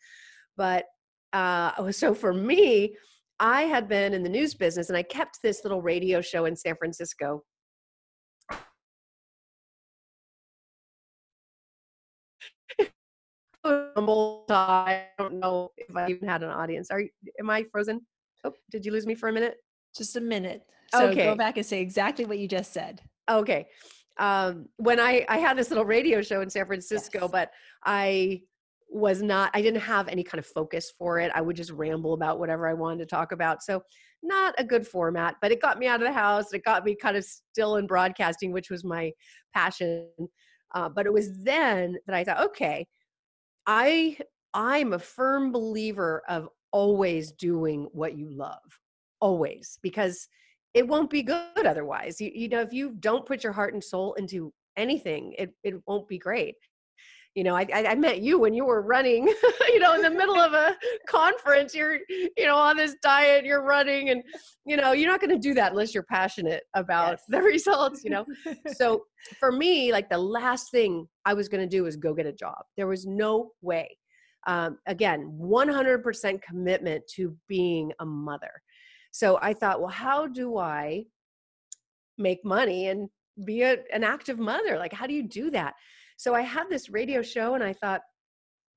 But 0.57 0.85
uh, 1.33 1.91
so 1.91 2.13
for 2.13 2.33
me 2.33 2.95
i 3.39 3.63
had 3.63 3.87
been 3.87 4.13
in 4.13 4.23
the 4.23 4.29
news 4.29 4.53
business 4.53 4.89
and 4.89 4.97
i 4.97 5.03
kept 5.03 5.39
this 5.41 5.63
little 5.63 5.81
radio 5.81 6.21
show 6.21 6.45
in 6.45 6.55
san 6.55 6.75
francisco 6.75 7.43
I 13.65 15.05
don't 15.17 15.39
know 15.39 15.71
if 15.77 15.95
I 15.95 16.09
even 16.09 16.27
had 16.27 16.43
an 16.43 16.49
audience. 16.49 16.91
Are 16.91 17.01
you, 17.01 17.09
am 17.39 17.49
I 17.49 17.65
frozen? 17.71 18.01
Oh, 18.43 18.53
did 18.69 18.85
you 18.85 18.91
lose 18.91 19.07
me 19.07 19.15
for 19.15 19.29
a 19.29 19.33
minute? 19.33 19.57
Just 19.95 20.15
a 20.15 20.21
minute. 20.21 20.61
So 20.93 21.07
okay. 21.09 21.25
go 21.25 21.35
back 21.35 21.57
and 21.57 21.65
say 21.65 21.81
exactly 21.81 22.25
what 22.25 22.37
you 22.37 22.47
just 22.47 22.73
said. 22.73 23.01
Okay. 23.29 23.67
Um, 24.17 24.69
when 24.77 24.99
I 24.99 25.25
I 25.27 25.39
had 25.39 25.57
this 25.57 25.69
little 25.69 25.85
radio 25.85 26.21
show 26.21 26.41
in 26.41 26.49
San 26.49 26.65
Francisco, 26.65 27.21
yes. 27.21 27.31
but 27.31 27.51
I 27.83 28.41
was 28.95 29.21
not 29.21 29.51
I 29.53 29.61
didn't 29.61 29.81
have 29.81 30.07
any 30.07 30.23
kind 30.23 30.39
of 30.39 30.45
focus 30.45 30.93
for 30.97 31.19
it. 31.19 31.29
I 31.35 31.41
would 31.41 31.57
just 31.57 31.71
ramble 31.71 32.13
about 32.13 32.39
whatever 32.39 32.65
I 32.65 32.73
wanted 32.73 32.99
to 32.99 33.05
talk 33.05 33.33
about. 33.33 33.61
So 33.61 33.83
not 34.23 34.55
a 34.57 34.63
good 34.63 34.87
format, 34.87 35.35
but 35.41 35.51
it 35.51 35.61
got 35.61 35.77
me 35.77 35.87
out 35.87 36.01
of 36.01 36.07
the 36.07 36.13
house. 36.13 36.53
It 36.53 36.63
got 36.63 36.85
me 36.85 36.95
kind 36.95 37.17
of 37.17 37.25
still 37.25 37.75
in 37.75 37.87
broadcasting, 37.87 38.53
which 38.53 38.69
was 38.69 38.85
my 38.85 39.11
passion. 39.53 40.07
Uh, 40.73 40.87
but 40.87 41.05
it 41.05 41.11
was 41.11 41.43
then 41.43 41.97
that 42.07 42.15
I 42.15 42.23
thought, 42.23 42.45
okay, 42.45 42.87
I 43.67 44.17
I'm 44.53 44.93
a 44.93 44.99
firm 44.99 45.51
believer 45.51 46.23
of 46.29 46.47
always 46.71 47.33
doing 47.33 47.89
what 47.91 48.17
you 48.17 48.29
love. 48.29 48.79
Always 49.19 49.77
because 49.83 50.25
it 50.73 50.87
won't 50.87 51.09
be 51.09 51.21
good 51.21 51.65
otherwise. 51.65 52.21
You, 52.21 52.31
you 52.33 52.47
know, 52.47 52.61
if 52.61 52.71
you 52.71 52.95
don't 52.99 53.25
put 53.25 53.43
your 53.43 53.53
heart 53.53 53.73
and 53.73 53.83
soul 53.83 54.13
into 54.13 54.53
anything, 54.77 55.33
it, 55.37 55.53
it 55.63 55.75
won't 55.85 56.07
be 56.07 56.17
great 56.17 56.55
you 57.35 57.43
know, 57.43 57.53
I, 57.53 57.67
I 57.73 57.95
met 57.95 58.21
you 58.21 58.39
when 58.39 58.53
you 58.53 58.63
were 58.63 58.81
running, 58.81 59.27
you 59.67 59.79
know, 59.79 59.93
in 59.93 60.01
the 60.01 60.09
middle 60.09 60.39
of 60.39 60.53
a 60.53 60.73
conference, 61.07 61.75
you're, 61.75 61.99
you 62.09 62.45
know, 62.45 62.55
on 62.55 62.77
this 62.77 62.95
diet, 63.03 63.43
you're 63.43 63.61
running 63.61 64.09
and, 64.09 64.23
you 64.65 64.77
know, 64.77 64.93
you're 64.93 65.11
not 65.11 65.19
going 65.19 65.31
to 65.31 65.37
do 65.37 65.53
that 65.53 65.73
unless 65.73 65.93
you're 65.93 66.03
passionate 66.03 66.63
about 66.75 67.11
yes. 67.11 67.23
the 67.27 67.41
results, 67.41 68.03
you 68.05 68.09
know? 68.09 68.25
so 68.77 69.03
for 69.37 69.51
me, 69.51 69.91
like 69.91 70.09
the 70.09 70.17
last 70.17 70.71
thing 70.71 71.05
I 71.25 71.33
was 71.33 71.49
going 71.49 71.61
to 71.61 71.67
do 71.67 71.83
was 71.83 71.97
go 71.97 72.13
get 72.13 72.25
a 72.25 72.31
job. 72.31 72.63
There 72.77 72.87
was 72.87 73.05
no 73.05 73.51
way. 73.61 73.97
Um, 74.47 74.77
again, 74.87 75.37
100% 75.41 76.41
commitment 76.41 77.03
to 77.15 77.35
being 77.49 77.91
a 77.99 78.05
mother. 78.05 78.51
So 79.11 79.39
I 79.41 79.53
thought, 79.53 79.81
well, 79.81 79.89
how 79.89 80.27
do 80.27 80.57
I 80.57 81.03
make 82.17 82.45
money 82.45 82.87
and 82.87 83.09
be 83.43 83.63
a, 83.63 83.77
an 83.93 84.05
active 84.05 84.39
mother? 84.39 84.77
Like, 84.77 84.93
how 84.93 85.05
do 85.05 85.13
you 85.13 85.23
do 85.23 85.51
that? 85.51 85.73
So 86.17 86.33
I 86.33 86.41
had 86.41 86.69
this 86.69 86.89
radio 86.89 87.21
show 87.21 87.55
and 87.55 87.63
I 87.63 87.73
thought, 87.73 88.01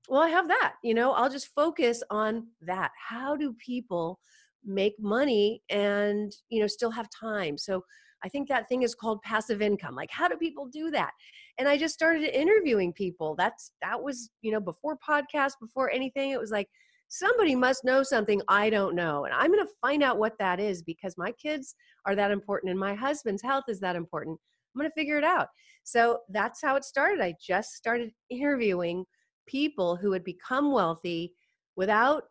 well, 0.07 0.21
I 0.21 0.29
have 0.29 0.47
that, 0.47 0.73
you 0.83 0.93
know, 0.93 1.11
I'll 1.11 1.29
just 1.29 1.49
focus 1.55 2.01
on 2.09 2.47
that. 2.61 2.91
How 2.97 3.35
do 3.35 3.55
people 3.63 4.19
make 4.65 4.95
money 4.99 5.61
and, 5.69 6.31
you 6.49 6.61
know, 6.61 6.67
still 6.67 6.91
have 6.91 7.07
time? 7.09 7.57
So 7.57 7.83
I 8.23 8.29
think 8.29 8.49
that 8.49 8.67
thing 8.67 8.81
is 8.81 8.95
called 8.95 9.21
passive 9.21 9.61
income. 9.61 9.95
Like, 9.95 10.09
how 10.11 10.27
do 10.27 10.35
people 10.35 10.67
do 10.67 10.91
that? 10.91 11.11
And 11.57 11.67
I 11.67 11.77
just 11.77 11.93
started 11.93 12.23
interviewing 12.23 12.91
people. 12.93 13.35
That's, 13.37 13.71
that 13.81 14.01
was, 14.01 14.31
you 14.41 14.51
know, 14.51 14.59
before 14.59 14.97
podcast, 15.07 15.53
before 15.61 15.91
anything. 15.91 16.31
It 16.31 16.39
was 16.39 16.51
like, 16.51 16.67
somebody 17.09 17.55
must 17.55 17.83
know 17.83 18.03
something 18.03 18.41
I 18.47 18.69
don't 18.69 18.95
know. 18.95 19.25
And 19.25 19.33
I'm 19.33 19.51
going 19.51 19.65
to 19.65 19.73
find 19.81 20.03
out 20.03 20.19
what 20.19 20.37
that 20.39 20.59
is 20.59 20.81
because 20.81 21.15
my 21.17 21.31
kids 21.33 21.75
are 22.05 22.15
that 22.15 22.31
important 22.31 22.71
and 22.71 22.79
my 22.79 22.93
husband's 22.93 23.41
health 23.41 23.65
is 23.67 23.79
that 23.79 23.95
important. 23.95 24.39
I'm 24.75 24.79
going 24.79 24.89
to 24.89 24.99
figure 24.99 25.17
it 25.17 25.23
out. 25.23 25.47
So 25.83 26.19
that's 26.29 26.61
how 26.61 26.75
it 26.75 26.83
started. 26.83 27.21
I 27.21 27.33
just 27.45 27.73
started 27.73 28.11
interviewing 28.29 29.05
people 29.47 29.95
who 29.95 30.11
had 30.11 30.23
become 30.23 30.71
wealthy 30.71 31.33
without 31.75 32.23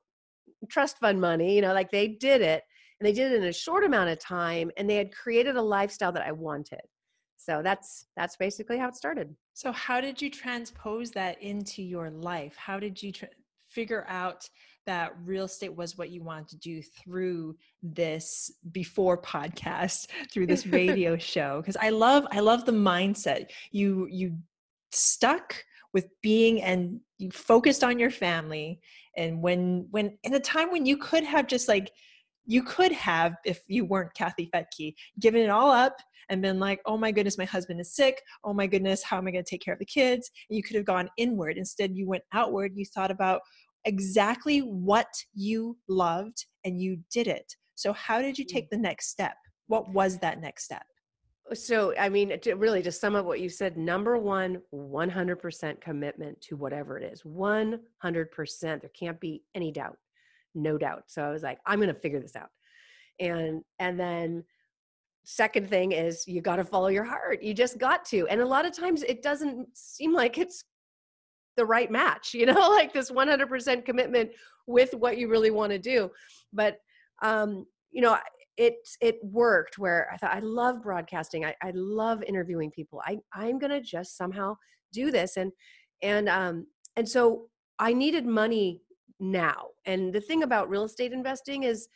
trust 0.71 0.99
fund 0.99 1.21
money, 1.21 1.57
you 1.57 1.62
know, 1.62 1.73
like 1.73 1.90
they 1.90 2.09
did 2.09 2.40
it 2.40 2.62
and 3.00 3.07
they 3.07 3.12
did 3.12 3.33
it 3.33 3.42
in 3.42 3.49
a 3.49 3.52
short 3.52 3.85
amount 3.85 4.11
of 4.11 4.18
time 4.18 4.71
and 4.76 4.88
they 4.88 4.97
had 4.97 5.14
created 5.14 5.57
a 5.57 5.62
lifestyle 5.62 6.12
that 6.12 6.26
I 6.26 6.33
wanted. 6.33 6.80
So 7.37 7.62
that's 7.62 8.07
that's 8.16 8.37
basically 8.37 8.78
how 8.78 8.88
it 8.88 8.97
started. 8.97 9.35
So 9.54 9.73
how 9.73 10.00
did 10.00 10.21
you 10.21 10.30
transpose 10.30 11.11
that 11.12 11.40
into 11.42 11.83
your 11.83 12.11
life? 12.11 12.57
How 12.57 12.78
did 12.78 13.02
you 13.02 13.12
tr- 13.12 13.26
figure 13.68 14.04
out 14.09 14.49
that 14.88 15.12
real 15.23 15.45
estate 15.45 15.76
was 15.76 15.99
what 15.99 16.09
you 16.09 16.23
wanted 16.23 16.49
to 16.49 16.57
do 16.57 16.80
through 16.80 17.54
this 17.83 18.50
before 18.73 19.21
podcast 19.21 20.07
through 20.33 20.47
this 20.47 20.66
radio 20.80 21.14
show 21.14 21.61
because 21.61 21.76
i 21.78 21.90
love 21.90 22.26
i 22.33 22.40
love 22.40 22.64
the 22.64 22.73
mindset. 22.73 23.50
You 23.71 24.09
you 24.11 24.35
stuck 24.90 25.62
with 25.92 26.09
being 26.23 26.62
and 26.62 27.00
you 27.18 27.30
focused 27.30 27.85
on 27.85 27.99
your 27.99 28.11
family 28.11 28.80
and 29.18 29.42
when 29.42 29.87
when 29.90 30.16
in 30.23 30.33
a 30.33 30.40
time 30.40 30.73
when 30.73 30.87
you 30.87 30.97
could 30.97 31.23
have 31.23 31.47
just 31.47 31.68
like 31.68 31.90
you 32.47 32.62
could 32.62 32.92
have 32.92 33.35
if 33.45 33.61
you 33.66 33.85
weren't 33.85 34.14
kathy 34.14 34.49
fettke 34.54 34.95
given 35.21 35.42
it 35.42 35.50
all 35.50 35.71
up 35.71 35.99
and 36.30 36.42
been 36.42 36.59
like 36.59 36.80
oh 36.87 36.97
my 36.97 37.12
goodness 37.12 37.38
my 37.38 37.45
husband 37.45 37.80
is 37.80 37.95
sick. 37.95 38.23
Oh 38.45 38.52
my 38.52 38.66
goodness 38.66 39.02
how 39.02 39.18
am 39.18 39.26
i 39.26 39.30
going 39.30 39.45
to 39.45 39.50
take 39.50 39.62
care 39.62 39.75
of 39.75 39.80
the 39.80 39.87
kids? 39.87 40.30
And 40.49 40.57
you 40.57 40.62
could 40.62 40.76
have 40.76 40.85
gone 40.85 41.09
inward. 41.16 41.57
Instead 41.57 41.97
you 41.97 42.07
went 42.07 42.23
outward. 42.33 42.73
You 42.75 42.85
thought 42.85 43.11
about 43.11 43.40
exactly 43.88 44.61
what 44.61 45.09
you 45.35 45.76
loved 45.88 46.47
and 46.64 46.80
you 46.80 46.99
did 47.11 47.26
it. 47.26 47.52
So, 47.75 47.92
how 47.92 48.21
did 48.21 48.38
you 48.38 48.45
take 48.45 48.66
mm. 48.66 48.71
the 48.71 48.78
next 48.78 49.09
step? 49.09 49.37
What 49.66 49.92
was 49.92 50.18
that 50.18 50.40
next 50.40 50.64
step? 50.64 50.85
so 51.54 51.95
i 51.99 52.09
mean 52.09 52.38
to 52.40 52.54
really 52.54 52.83
to 52.83 52.92
sum 52.92 53.14
up 53.14 53.25
what 53.25 53.40
you 53.40 53.49
said 53.49 53.76
number 53.76 54.18
one 54.18 54.61
100% 54.75 55.80
commitment 55.80 56.40
to 56.40 56.57
whatever 56.57 56.99
it 56.99 57.12
is 57.12 57.23
100% 57.23 57.80
there 58.62 58.90
can't 58.99 59.21
be 59.21 59.42
any 59.54 59.73
doubt 59.73 59.97
no 60.54 60.76
doubt 60.76 61.04
so 61.07 61.23
i 61.23 61.30
was 61.30 61.42
like 61.42 61.59
i'm 61.66 61.78
going 61.78 61.92
to 61.92 62.00
figure 62.00 62.21
this 62.21 62.37
out 62.37 62.49
and 63.21 63.62
and 63.78 63.99
then 63.99 64.45
second 65.25 65.68
thing 65.68 65.92
is 65.92 66.26
you 66.26 66.40
got 66.40 66.57
to 66.57 66.64
follow 66.64 66.88
your 66.88 67.04
heart 67.04 67.42
you 67.42 67.52
just 67.54 67.78
got 67.78 68.04
to 68.04 68.26
and 68.28 68.40
a 68.40 68.47
lot 68.47 68.66
of 68.66 68.73
times 68.73 69.02
it 69.02 69.23
doesn't 69.23 69.66
seem 69.75 70.12
like 70.12 70.38
it's 70.38 70.64
the 71.59 71.67
right 71.67 71.91
match 71.91 72.33
you 72.33 72.47
know 72.50 72.71
like 72.71 72.93
this 72.93 73.11
100% 73.11 73.85
commitment 73.85 74.31
with 74.67 74.95
what 74.95 75.19
you 75.19 75.29
really 75.29 75.50
want 75.50 75.71
to 75.71 75.79
do 75.79 76.11
but 76.53 76.79
um 77.23 77.67
you 77.91 78.00
know 78.00 78.17
it 78.59 78.75
it 79.00 79.19
worked 79.23 79.79
where 79.79 80.11
I 80.12 80.17
thought 80.17 80.35
I 80.35 80.41
love 80.41 80.83
broadcasting. 80.83 81.45
I, 81.45 81.55
I 81.62 81.71
love 81.75 82.23
interviewing 82.25 82.73
people. 82.73 83.00
I 83.07 83.19
I'm 83.33 83.59
gonna 83.59 83.81
just 83.81 84.17
somehow 84.17 84.57
do 84.93 85.11
this 85.11 85.37
and 85.37 85.53
and 86.03 86.29
um 86.29 86.67
and 86.97 87.09
so 87.09 87.47
I 87.79 87.93
needed 87.93 88.27
money 88.27 88.83
now. 89.21 89.69
And 89.87 90.12
the 90.12 90.21
thing 90.21 90.43
about 90.43 90.69
real 90.69 90.85
estate 90.85 91.12
investing 91.12 91.62
is 91.62 91.88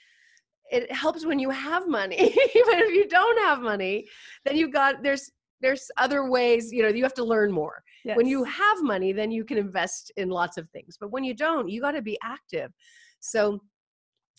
it 0.70 0.90
helps 0.92 1.26
when 1.26 1.40
you 1.40 1.50
have 1.50 1.88
money. 1.88 2.16
Even 2.54 2.78
if 2.78 2.94
you 2.94 3.08
don't 3.08 3.38
have 3.40 3.60
money, 3.60 4.06
then 4.44 4.56
you've 4.56 4.72
got 4.72 5.02
there's 5.02 5.30
there's 5.62 5.90
other 5.96 6.28
ways, 6.28 6.72
you 6.72 6.82
know, 6.82 6.88
you 6.88 7.02
have 7.02 7.14
to 7.14 7.24
learn 7.24 7.50
more. 7.50 7.82
Yes. 8.04 8.16
When 8.16 8.26
you 8.26 8.44
have 8.44 8.82
money, 8.82 9.12
then 9.12 9.30
you 9.30 9.44
can 9.44 9.56
invest 9.56 10.12
in 10.16 10.28
lots 10.28 10.58
of 10.58 10.68
things. 10.70 10.96
But 11.00 11.10
when 11.10 11.24
you 11.24 11.34
don't, 11.34 11.68
you 11.68 11.80
got 11.80 11.92
to 11.92 12.02
be 12.02 12.18
active. 12.22 12.72
So 13.20 13.60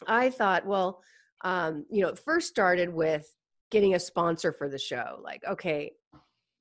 I 0.05 0.29
thought, 0.29 0.65
well, 0.65 1.01
um, 1.43 1.85
you 1.89 2.01
know, 2.01 2.09
it 2.09 2.19
first 2.19 2.49
started 2.49 2.93
with 2.93 3.25
getting 3.71 3.95
a 3.95 3.99
sponsor 3.99 4.51
for 4.51 4.69
the 4.69 4.77
show. 4.77 5.19
Like, 5.23 5.41
okay, 5.49 5.91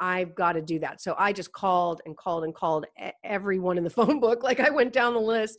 I've 0.01 0.35
got 0.35 0.53
to 0.53 0.63
do 0.63 0.79
that. 0.81 1.01
So 1.01 1.15
I 1.19 1.33
just 1.33 1.53
called 1.53 2.01
and 2.07 2.17
called 2.17 2.45
and 2.45 2.55
called 2.55 2.87
everyone 3.25 3.79
in 3.79 3.85
the 3.85 3.91
phone 3.99 4.21
book. 4.21 4.43
Like 4.43 4.61
I 4.61 4.71
went 4.71 4.93
down 4.93 5.15
the 5.15 5.21
list 5.21 5.59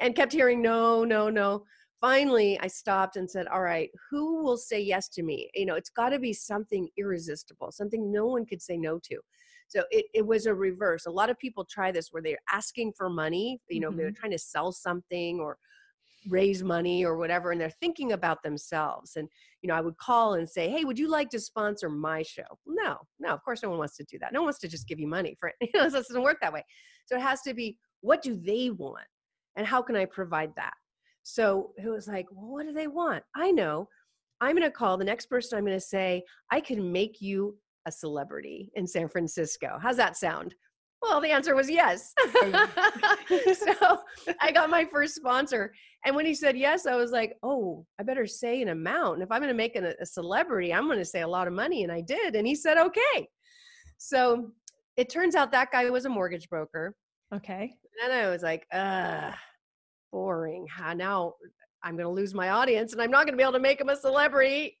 and 0.00 0.14
kept 0.14 0.32
hearing 0.32 0.62
no, 0.62 1.04
no, 1.04 1.28
no. 1.28 1.64
Finally, 2.04 2.60
I 2.60 2.66
stopped 2.66 3.16
and 3.16 3.30
said, 3.30 3.46
All 3.46 3.62
right, 3.62 3.88
who 4.10 4.42
will 4.42 4.58
say 4.58 4.78
yes 4.78 5.08
to 5.08 5.22
me? 5.22 5.48
You 5.54 5.64
know, 5.64 5.74
it's 5.74 5.88
got 5.88 6.10
to 6.10 6.18
be 6.18 6.34
something 6.34 6.86
irresistible, 6.98 7.72
something 7.72 8.12
no 8.12 8.26
one 8.26 8.44
could 8.44 8.60
say 8.60 8.76
no 8.76 8.98
to. 9.04 9.18
So 9.68 9.84
it, 9.90 10.04
it 10.12 10.26
was 10.26 10.44
a 10.44 10.54
reverse. 10.54 11.06
A 11.06 11.10
lot 11.10 11.30
of 11.30 11.38
people 11.38 11.64
try 11.64 11.90
this 11.90 12.08
where 12.10 12.22
they're 12.22 12.36
asking 12.52 12.92
for 12.94 13.08
money, 13.08 13.58
you 13.70 13.80
know, 13.80 13.88
mm-hmm. 13.88 13.96
they're 13.96 14.10
trying 14.10 14.32
to 14.32 14.38
sell 14.38 14.70
something 14.70 15.40
or 15.40 15.56
raise 16.28 16.62
money 16.62 17.06
or 17.06 17.16
whatever 17.16 17.52
and 17.52 17.60
they're 17.60 17.70
thinking 17.80 18.12
about 18.12 18.42
themselves 18.42 19.16
and 19.16 19.28
you 19.60 19.68
know 19.68 19.74
i 19.74 19.80
would 19.82 19.94
call 19.98 20.32
and 20.34 20.48
say 20.48 20.70
hey 20.70 20.82
would 20.82 20.98
you 20.98 21.06
like 21.06 21.28
to 21.28 21.38
sponsor 21.38 21.90
my 21.90 22.22
show 22.22 22.44
no 22.66 22.96
no 23.20 23.28
of 23.28 23.44
course 23.44 23.62
no 23.62 23.68
one 23.68 23.76
wants 23.76 23.94
to 23.94 24.04
do 24.04 24.18
that 24.18 24.32
no 24.32 24.40
one 24.40 24.46
wants 24.46 24.58
to 24.58 24.66
just 24.66 24.88
give 24.88 24.98
you 24.98 25.06
money 25.06 25.36
for 25.38 25.50
it 25.50 25.54
you 25.60 25.68
know 25.74 25.84
it 25.84 25.92
doesn't 25.92 26.22
work 26.22 26.38
that 26.40 26.50
way 26.50 26.64
so 27.04 27.14
it 27.14 27.20
has 27.20 27.42
to 27.42 27.52
be 27.52 27.76
what 28.00 28.22
do 28.22 28.34
they 28.34 28.70
want 28.70 29.04
and 29.56 29.66
how 29.66 29.82
can 29.82 29.96
i 29.96 30.06
provide 30.06 30.50
that 30.56 30.72
so 31.24 31.72
it 31.76 31.88
was 31.88 32.06
like 32.06 32.26
well, 32.30 32.52
what 32.52 32.66
do 32.66 32.72
they 32.72 32.86
want 32.86 33.24
i 33.34 33.50
know 33.50 33.88
i'm 34.40 34.54
going 34.56 34.62
to 34.62 34.70
call 34.70 34.96
the 34.96 35.04
next 35.04 35.26
person 35.26 35.58
i'm 35.58 35.64
going 35.64 35.76
to 35.76 35.80
say 35.84 36.22
i 36.52 36.60
can 36.60 36.92
make 36.92 37.20
you 37.20 37.56
a 37.86 37.92
celebrity 37.92 38.70
in 38.76 38.86
san 38.86 39.08
francisco 39.08 39.78
how's 39.82 39.96
that 39.96 40.16
sound 40.16 40.54
well, 41.04 41.20
the 41.20 41.30
answer 41.30 41.54
was 41.54 41.68
yes. 41.70 42.14
so 42.32 43.98
I 44.40 44.50
got 44.52 44.70
my 44.70 44.86
first 44.86 45.14
sponsor. 45.14 45.74
And 46.04 46.16
when 46.16 46.24
he 46.24 46.34
said 46.34 46.56
yes, 46.56 46.86
I 46.86 46.94
was 46.96 47.10
like, 47.10 47.36
oh, 47.42 47.84
I 48.00 48.02
better 48.04 48.26
say 48.26 48.62
an 48.62 48.68
amount. 48.68 49.14
And 49.14 49.22
if 49.22 49.30
I'm 49.30 49.40
going 49.40 49.48
to 49.48 49.54
make 49.54 49.76
a, 49.76 49.94
a 50.00 50.06
celebrity, 50.06 50.72
I'm 50.72 50.86
going 50.86 50.98
to 50.98 51.04
say 51.04 51.20
a 51.20 51.28
lot 51.28 51.46
of 51.46 51.52
money. 51.52 51.82
And 51.82 51.92
I 51.92 52.00
did. 52.00 52.36
And 52.36 52.46
he 52.46 52.54
said, 52.54 52.78
okay. 52.78 53.28
So 53.98 54.50
it 54.96 55.10
turns 55.10 55.34
out 55.34 55.52
that 55.52 55.70
guy 55.70 55.88
was 55.90 56.06
a 56.06 56.08
mortgage 56.08 56.48
broker. 56.48 56.94
Okay. 57.34 57.74
And 58.02 58.12
I 58.12 58.30
was 58.30 58.42
like, 58.42 58.66
uh, 58.72 59.32
boring. 60.14 60.64
How 60.70 60.92
now 60.92 61.34
I'm 61.82 61.96
going 61.96 62.06
to 62.06 62.12
lose 62.12 62.34
my 62.34 62.50
audience 62.50 62.92
and 62.92 63.02
I'm 63.02 63.10
not 63.10 63.26
going 63.26 63.32
to 63.32 63.36
be 63.36 63.42
able 63.42 63.54
to 63.54 63.58
make 63.58 63.80
him 63.80 63.88
a 63.88 63.96
celebrity 63.96 64.78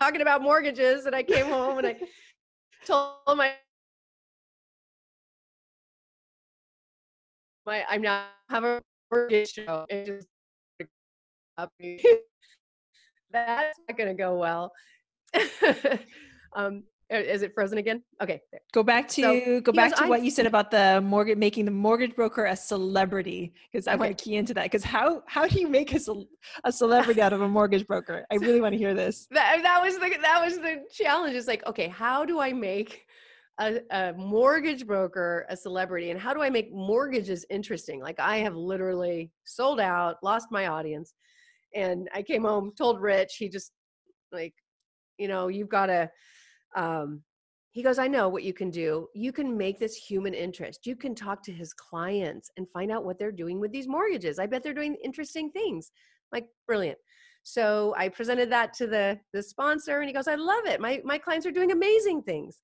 talking 0.00 0.22
about 0.22 0.40
mortgages. 0.40 1.04
And 1.04 1.14
I 1.14 1.22
came 1.22 1.44
home 1.46 1.76
and 1.78 1.86
I 1.88 1.96
told 2.86 3.36
my 3.36 3.52
my 7.66 7.84
I'm 7.90 8.00
now 8.00 8.24
have 8.48 8.64
a 8.64 8.80
mortgage 9.12 9.52
show. 9.52 9.84
It 9.90 10.06
just 10.06 10.26
that's 13.30 13.78
not 13.88 13.98
gonna 13.98 14.14
go 14.14 14.38
well. 14.38 14.72
um, 16.56 16.84
Uh, 17.12 17.16
is 17.16 17.42
it 17.42 17.52
frozen 17.54 17.78
again? 17.78 18.02
Okay. 18.22 18.40
There. 18.50 18.60
Go 18.72 18.82
back 18.82 19.06
to 19.08 19.22
so, 19.22 19.60
go 19.60 19.72
back 19.72 19.94
to 19.96 20.06
what 20.06 20.22
you 20.22 20.30
said 20.30 20.46
about 20.46 20.70
the 20.70 21.00
mortgage 21.02 21.36
making 21.36 21.66
the 21.66 21.70
mortgage 21.70 22.16
broker 22.16 22.46
a 22.46 22.56
celebrity 22.56 23.52
because 23.70 23.86
I 23.86 23.92
okay. 23.92 23.98
want 24.00 24.18
to 24.18 24.24
key 24.24 24.36
into 24.36 24.54
that 24.54 24.64
because 24.64 24.84
how 24.84 25.22
how 25.26 25.46
do 25.46 25.60
you 25.60 25.68
make 25.68 25.92
a, 25.94 26.00
a 26.64 26.72
celebrity 26.72 27.20
out 27.20 27.32
of 27.32 27.42
a 27.42 27.48
mortgage 27.48 27.86
broker? 27.86 28.24
I 28.30 28.36
really 28.36 28.60
want 28.60 28.72
to 28.72 28.78
hear 28.78 28.94
this. 28.94 29.28
That, 29.42 29.62
that 29.62 29.82
was 29.82 29.98
the 29.98 30.16
that 30.22 30.42
was 30.44 30.58
the 30.58 30.84
challenge. 30.92 31.34
It's 31.34 31.48
like 31.48 31.66
okay, 31.66 31.88
how 31.88 32.24
do 32.24 32.40
I 32.40 32.52
make 32.52 33.06
a, 33.60 33.80
a, 33.90 34.12
mortgage 34.14 34.86
broker 34.86 35.46
a 35.48 35.56
celebrity 35.56 36.10
and 36.10 36.18
how 36.18 36.32
do 36.32 36.40
i 36.40 36.48
make 36.48 36.72
mortgages 36.72 37.44
interesting 37.50 38.00
like 38.00 38.18
i 38.18 38.38
have 38.38 38.54
literally 38.54 39.30
sold 39.44 39.78
out 39.78 40.16
lost 40.22 40.46
my 40.50 40.68
audience 40.68 41.14
and 41.74 42.08
i 42.14 42.22
came 42.22 42.44
home 42.44 42.72
told 42.78 43.00
rich 43.00 43.36
he 43.38 43.50
just 43.50 43.72
like 44.32 44.54
you 45.18 45.28
know 45.28 45.48
you've 45.48 45.68
got 45.68 45.86
to 45.86 46.10
um 46.76 47.22
he 47.72 47.82
goes 47.82 47.98
i 47.98 48.06
know 48.06 48.28
what 48.28 48.42
you 48.42 48.52
can 48.52 48.70
do. 48.70 49.08
You 49.14 49.32
can 49.32 49.56
make 49.56 49.78
this 49.78 49.96
human 49.96 50.34
interest. 50.34 50.86
You 50.86 50.94
can 50.94 51.14
talk 51.14 51.42
to 51.44 51.52
his 51.52 51.72
clients 51.72 52.50
and 52.56 52.68
find 52.70 52.90
out 52.90 53.04
what 53.04 53.18
they're 53.18 53.32
doing 53.32 53.60
with 53.60 53.72
these 53.72 53.88
mortgages. 53.88 54.38
I 54.38 54.46
bet 54.46 54.62
they're 54.62 54.74
doing 54.74 54.96
interesting 55.02 55.50
things. 55.50 55.90
Like 56.32 56.46
brilliant. 56.66 56.98
So 57.44 57.94
i 57.96 58.08
presented 58.08 58.50
that 58.52 58.74
to 58.74 58.86
the 58.86 59.18
the 59.32 59.42
sponsor 59.42 60.00
and 60.00 60.08
he 60.08 60.14
goes 60.14 60.28
i 60.28 60.34
love 60.34 60.66
it. 60.66 60.80
My 60.80 61.00
my 61.04 61.18
clients 61.18 61.46
are 61.46 61.50
doing 61.50 61.72
amazing 61.72 62.22
things. 62.22 62.60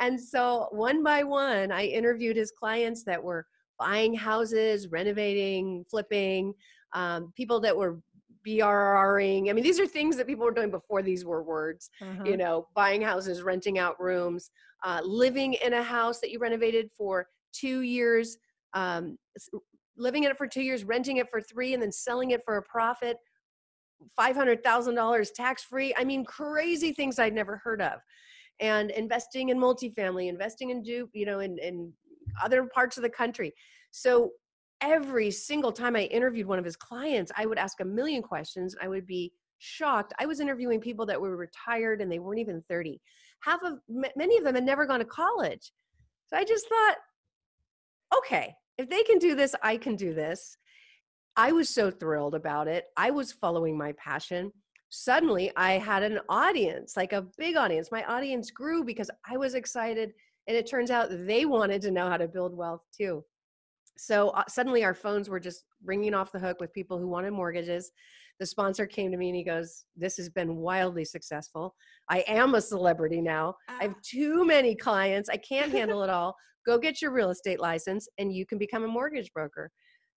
And 0.00 0.18
so 0.18 0.68
one 0.70 1.02
by 1.02 1.22
one, 1.22 1.70
I 1.70 1.84
interviewed 1.84 2.36
his 2.36 2.52
clients 2.52 3.04
that 3.04 3.22
were 3.22 3.46
buying 3.78 4.14
houses, 4.14 4.88
renovating, 4.88 5.84
flipping, 5.90 6.54
um, 6.94 7.32
people 7.36 7.60
that 7.60 7.76
were 7.76 8.00
BRRing. 8.46 9.50
I 9.50 9.52
mean, 9.52 9.64
these 9.64 9.80
are 9.80 9.86
things 9.86 10.16
that 10.16 10.26
people 10.26 10.44
were 10.44 10.52
doing 10.52 10.70
before 10.70 11.02
these 11.02 11.24
were 11.24 11.42
words, 11.42 11.90
uh-huh. 12.00 12.24
you 12.24 12.36
know, 12.36 12.66
buying 12.74 13.02
houses, 13.02 13.42
renting 13.42 13.78
out 13.78 14.00
rooms, 14.00 14.50
uh, 14.84 15.00
living 15.04 15.54
in 15.54 15.74
a 15.74 15.82
house 15.82 16.20
that 16.20 16.30
you 16.30 16.38
renovated 16.38 16.90
for 16.96 17.26
two 17.52 17.80
years, 17.82 18.36
um, 18.74 19.16
living 19.96 20.24
in 20.24 20.30
it 20.30 20.38
for 20.38 20.46
two 20.46 20.62
years, 20.62 20.84
renting 20.84 21.18
it 21.18 21.28
for 21.30 21.40
three, 21.40 21.74
and 21.74 21.82
then 21.82 21.92
selling 21.92 22.30
it 22.30 22.40
for 22.44 22.56
a 22.56 22.62
profit. 22.62 23.16
$500,000 24.18 25.34
tax 25.34 25.62
free. 25.62 25.94
I 25.96 26.02
mean, 26.02 26.24
crazy 26.24 26.92
things 26.92 27.20
I'd 27.20 27.34
never 27.34 27.60
heard 27.62 27.80
of 27.80 28.00
and 28.60 28.90
investing 28.90 29.50
in 29.50 29.58
multifamily, 29.58 30.28
investing 30.28 30.70
in 30.70 30.84
you 30.84 31.26
know 31.26 31.40
in, 31.40 31.58
in 31.58 31.92
other 32.42 32.64
parts 32.64 32.96
of 32.96 33.02
the 33.02 33.10
country. 33.10 33.52
So 33.90 34.30
every 34.82 35.30
single 35.30 35.72
time 35.72 35.96
I 35.96 36.02
interviewed 36.04 36.46
one 36.46 36.58
of 36.58 36.64
his 36.64 36.76
clients, 36.76 37.32
I 37.36 37.46
would 37.46 37.58
ask 37.58 37.80
a 37.80 37.84
million 37.84 38.22
questions. 38.22 38.74
I 38.82 38.88
would 38.88 39.06
be 39.06 39.32
shocked. 39.58 40.12
I 40.18 40.26
was 40.26 40.40
interviewing 40.40 40.80
people 40.80 41.06
that 41.06 41.20
were 41.20 41.36
retired 41.36 42.00
and 42.00 42.10
they 42.10 42.18
weren't 42.18 42.40
even 42.40 42.62
30. 42.68 43.00
Half 43.40 43.62
of 43.62 43.78
many 44.16 44.36
of 44.36 44.44
them 44.44 44.54
had 44.54 44.64
never 44.64 44.86
gone 44.86 44.98
to 44.98 45.04
college. 45.04 45.72
So 46.26 46.36
I 46.36 46.44
just 46.44 46.68
thought, 46.68 46.96
okay, 48.18 48.54
if 48.78 48.88
they 48.88 49.02
can 49.04 49.18
do 49.18 49.34
this, 49.34 49.54
I 49.62 49.76
can 49.76 49.96
do 49.96 50.14
this. 50.14 50.56
I 51.36 51.52
was 51.52 51.70
so 51.70 51.90
thrilled 51.90 52.34
about 52.34 52.68
it. 52.68 52.86
I 52.96 53.10
was 53.10 53.32
following 53.32 53.78
my 53.78 53.92
passion 53.92 54.52
suddenly 54.92 55.50
I 55.56 55.72
had 55.72 56.02
an 56.02 56.20
audience, 56.28 56.96
like 56.96 57.14
a 57.14 57.26
big 57.38 57.56
audience. 57.56 57.90
My 57.90 58.04
audience 58.04 58.50
grew 58.50 58.84
because 58.84 59.10
I 59.28 59.38
was 59.38 59.54
excited. 59.54 60.12
And 60.46 60.56
it 60.56 60.68
turns 60.68 60.90
out 60.90 61.08
they 61.10 61.46
wanted 61.46 61.80
to 61.82 61.90
know 61.90 62.08
how 62.08 62.18
to 62.18 62.28
build 62.28 62.54
wealth 62.54 62.82
too. 62.96 63.24
So 63.98 64.30
uh, 64.30 64.44
suddenly 64.48 64.84
our 64.84 64.94
phones 64.94 65.28
were 65.28 65.40
just 65.40 65.64
ringing 65.84 66.14
off 66.14 66.32
the 66.32 66.38
hook 66.38 66.58
with 66.60 66.72
people 66.72 66.98
who 66.98 67.08
wanted 67.08 67.32
mortgages. 67.32 67.92
The 68.40 68.46
sponsor 68.46 68.86
came 68.86 69.10
to 69.10 69.16
me 69.16 69.28
and 69.28 69.36
he 69.36 69.44
goes, 69.44 69.84
This 69.96 70.16
has 70.16 70.28
been 70.28 70.56
wildly 70.56 71.04
successful. 71.04 71.74
I 72.08 72.24
am 72.26 72.54
a 72.54 72.60
celebrity 72.60 73.20
now. 73.20 73.54
I 73.68 73.82
have 73.84 73.94
ah. 73.96 74.00
too 74.02 74.44
many 74.44 74.74
clients. 74.74 75.28
I 75.28 75.36
can't 75.36 75.72
handle 75.78 76.02
it 76.02 76.10
all. 76.10 76.34
Go 76.66 76.78
get 76.78 77.02
your 77.02 77.10
real 77.10 77.30
estate 77.30 77.60
license 77.60 78.08
and 78.18 78.32
you 78.32 78.46
can 78.46 78.58
become 78.58 78.84
a 78.84 78.88
mortgage 78.88 79.32
broker. 79.32 79.70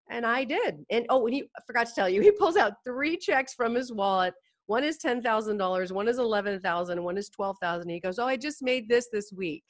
And 0.09 0.25
I 0.25 0.43
did. 0.43 0.85
And 0.89 1.05
oh, 1.09 1.25
and 1.25 1.35
he 1.35 1.43
I 1.43 1.61
forgot 1.65 1.87
to 1.87 1.93
tell 1.93 2.09
you, 2.09 2.21
he 2.21 2.31
pulls 2.31 2.57
out 2.57 2.73
three 2.85 3.17
checks 3.17 3.53
from 3.53 3.75
his 3.75 3.91
wallet 3.91 4.33
one 4.67 4.83
is 4.83 4.97
$10,000, 4.97 5.91
one 5.91 6.07
is 6.07 6.17
$11000 6.19 7.03
one 7.03 7.17
is 7.17 7.29
12000 7.29 7.89
He 7.89 7.99
goes, 7.99 8.19
"Oh, 8.19 8.25
I 8.25 8.37
just 8.37 8.63
made 8.63 8.89
this 8.89 9.09
this 9.11 9.31
week." 9.31 9.63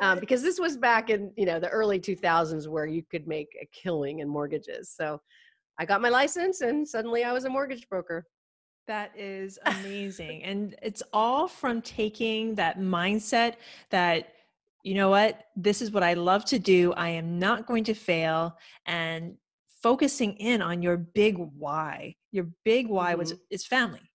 Um, 0.00 0.20
because 0.20 0.42
this 0.42 0.60
was 0.60 0.76
back 0.76 1.10
in, 1.10 1.32
you 1.36 1.46
know, 1.46 1.58
the 1.58 1.68
early 1.68 1.98
2000s 1.98 2.68
where 2.68 2.86
you 2.86 3.02
could 3.02 3.26
make 3.26 3.48
a 3.60 3.66
killing 3.72 4.20
in 4.20 4.28
mortgages. 4.28 4.92
So 4.94 5.20
I 5.78 5.84
got 5.84 6.00
my 6.00 6.08
license 6.08 6.60
and 6.60 6.86
suddenly 6.86 7.24
I 7.24 7.32
was 7.32 7.44
a 7.44 7.50
mortgage 7.50 7.88
broker. 7.88 8.26
That 8.86 9.12
is 9.16 9.58
amazing. 9.66 10.44
and 10.44 10.76
it's 10.82 11.02
all 11.12 11.48
from 11.48 11.82
taking 11.82 12.54
that 12.54 12.78
mindset 12.78 13.54
that, 13.90 14.28
you 14.84 14.94
know 14.94 15.10
what, 15.10 15.46
this 15.56 15.82
is 15.82 15.90
what 15.90 16.04
I 16.04 16.14
love 16.14 16.44
to 16.46 16.58
do. 16.60 16.92
I 16.92 17.08
am 17.08 17.40
not 17.40 17.66
going 17.66 17.82
to 17.84 17.94
fail. 17.94 18.56
And 18.86 19.36
focusing 19.86 20.32
in 20.34 20.62
on 20.62 20.82
your 20.82 20.96
big 20.96 21.36
why. 21.38 22.16
Your 22.32 22.48
big 22.64 22.88
why 22.88 23.10
mm-hmm. 23.10 23.20
was 23.20 23.34
is 23.50 23.64
family. 23.64 24.10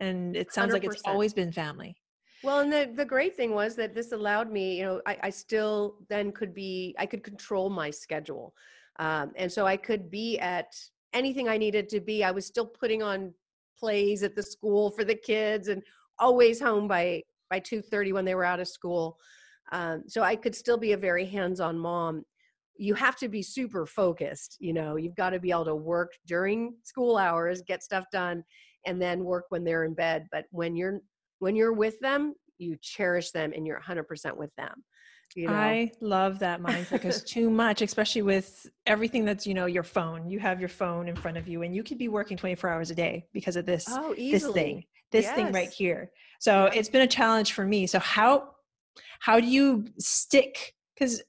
And 0.00 0.36
it 0.36 0.52
sounds 0.52 0.70
100%. 0.70 0.74
like 0.74 0.84
it's 0.84 1.02
always 1.04 1.32
been 1.32 1.52
family. 1.52 1.96
Well, 2.44 2.60
and 2.60 2.72
the, 2.72 2.90
the 2.94 3.04
great 3.04 3.36
thing 3.36 3.54
was 3.54 3.76
that 3.76 3.94
this 3.94 4.12
allowed 4.12 4.50
me, 4.50 4.78
you 4.78 4.84
know, 4.84 5.00
I, 5.06 5.16
I 5.24 5.30
still 5.30 5.96
then 6.08 6.32
could 6.32 6.52
be, 6.52 6.94
I 6.98 7.06
could 7.06 7.22
control 7.22 7.70
my 7.70 7.90
schedule. 7.90 8.54
Um, 8.98 9.32
and 9.36 9.50
so 9.50 9.66
I 9.66 9.76
could 9.76 10.10
be 10.10 10.38
at 10.40 10.74
anything 11.12 11.48
I 11.48 11.56
needed 11.56 11.88
to 11.90 12.00
be. 12.00 12.24
I 12.24 12.30
was 12.30 12.46
still 12.46 12.66
putting 12.66 13.02
on 13.02 13.32
plays 13.82 14.22
at 14.22 14.36
the 14.36 14.42
school 14.42 14.90
for 14.90 15.04
the 15.04 15.14
kids 15.14 15.68
and 15.68 15.82
always 16.18 16.60
home 16.60 16.86
by 16.86 17.22
by 17.50 17.60
2.30 17.60 18.12
when 18.12 18.24
they 18.24 18.34
were 18.34 18.44
out 18.44 18.60
of 18.60 18.68
school 18.68 19.18
um, 19.72 20.04
so 20.06 20.22
i 20.22 20.36
could 20.36 20.54
still 20.54 20.78
be 20.78 20.92
a 20.92 20.96
very 20.96 21.26
hands-on 21.26 21.76
mom 21.76 22.22
you 22.76 22.94
have 22.94 23.16
to 23.16 23.28
be 23.28 23.42
super 23.42 23.84
focused 23.84 24.56
you 24.60 24.72
know 24.72 24.96
you've 24.96 25.16
got 25.16 25.30
to 25.30 25.40
be 25.40 25.50
able 25.50 25.64
to 25.64 25.74
work 25.74 26.12
during 26.26 26.74
school 26.84 27.16
hours 27.16 27.60
get 27.66 27.82
stuff 27.82 28.04
done 28.12 28.44
and 28.86 29.02
then 29.02 29.24
work 29.24 29.46
when 29.48 29.64
they're 29.64 29.84
in 29.84 29.94
bed 29.94 30.26
but 30.30 30.44
when 30.50 30.76
you're 30.76 31.00
when 31.42 31.56
you're 31.56 31.72
with 31.72 31.98
them 32.00 32.34
you 32.58 32.76
cherish 32.80 33.32
them 33.32 33.52
and 33.54 33.66
you're 33.66 33.80
100% 33.80 34.36
with 34.36 34.54
them 34.56 34.84
you 35.36 35.48
know? 35.48 35.54
I 35.54 35.92
love 36.00 36.38
that 36.40 36.60
mindset 36.60 36.90
because 36.92 37.22
too 37.22 37.50
much, 37.50 37.82
especially 37.82 38.22
with 38.22 38.66
everything 38.86 39.24
that's 39.24 39.46
you 39.46 39.54
know 39.54 39.66
your 39.66 39.82
phone. 39.82 40.28
You 40.28 40.38
have 40.38 40.60
your 40.60 40.68
phone 40.68 41.08
in 41.08 41.16
front 41.16 41.36
of 41.36 41.48
you, 41.48 41.62
and 41.62 41.74
you 41.74 41.82
could 41.82 41.98
be 41.98 42.08
working 42.08 42.36
24 42.36 42.70
hours 42.70 42.90
a 42.90 42.94
day 42.94 43.26
because 43.32 43.56
of 43.56 43.66
this 43.66 43.86
oh, 43.88 44.14
this 44.14 44.46
thing, 44.48 44.84
this 45.10 45.24
yes. 45.26 45.34
thing 45.34 45.52
right 45.52 45.70
here. 45.70 46.10
So 46.40 46.64
yeah. 46.64 46.78
it's 46.78 46.88
been 46.88 47.02
a 47.02 47.06
challenge 47.06 47.52
for 47.52 47.64
me. 47.64 47.86
So 47.86 47.98
how 47.98 48.50
how 49.20 49.40
do 49.40 49.46
you 49.46 49.86
stick? 49.98 50.74
Because 50.94 51.22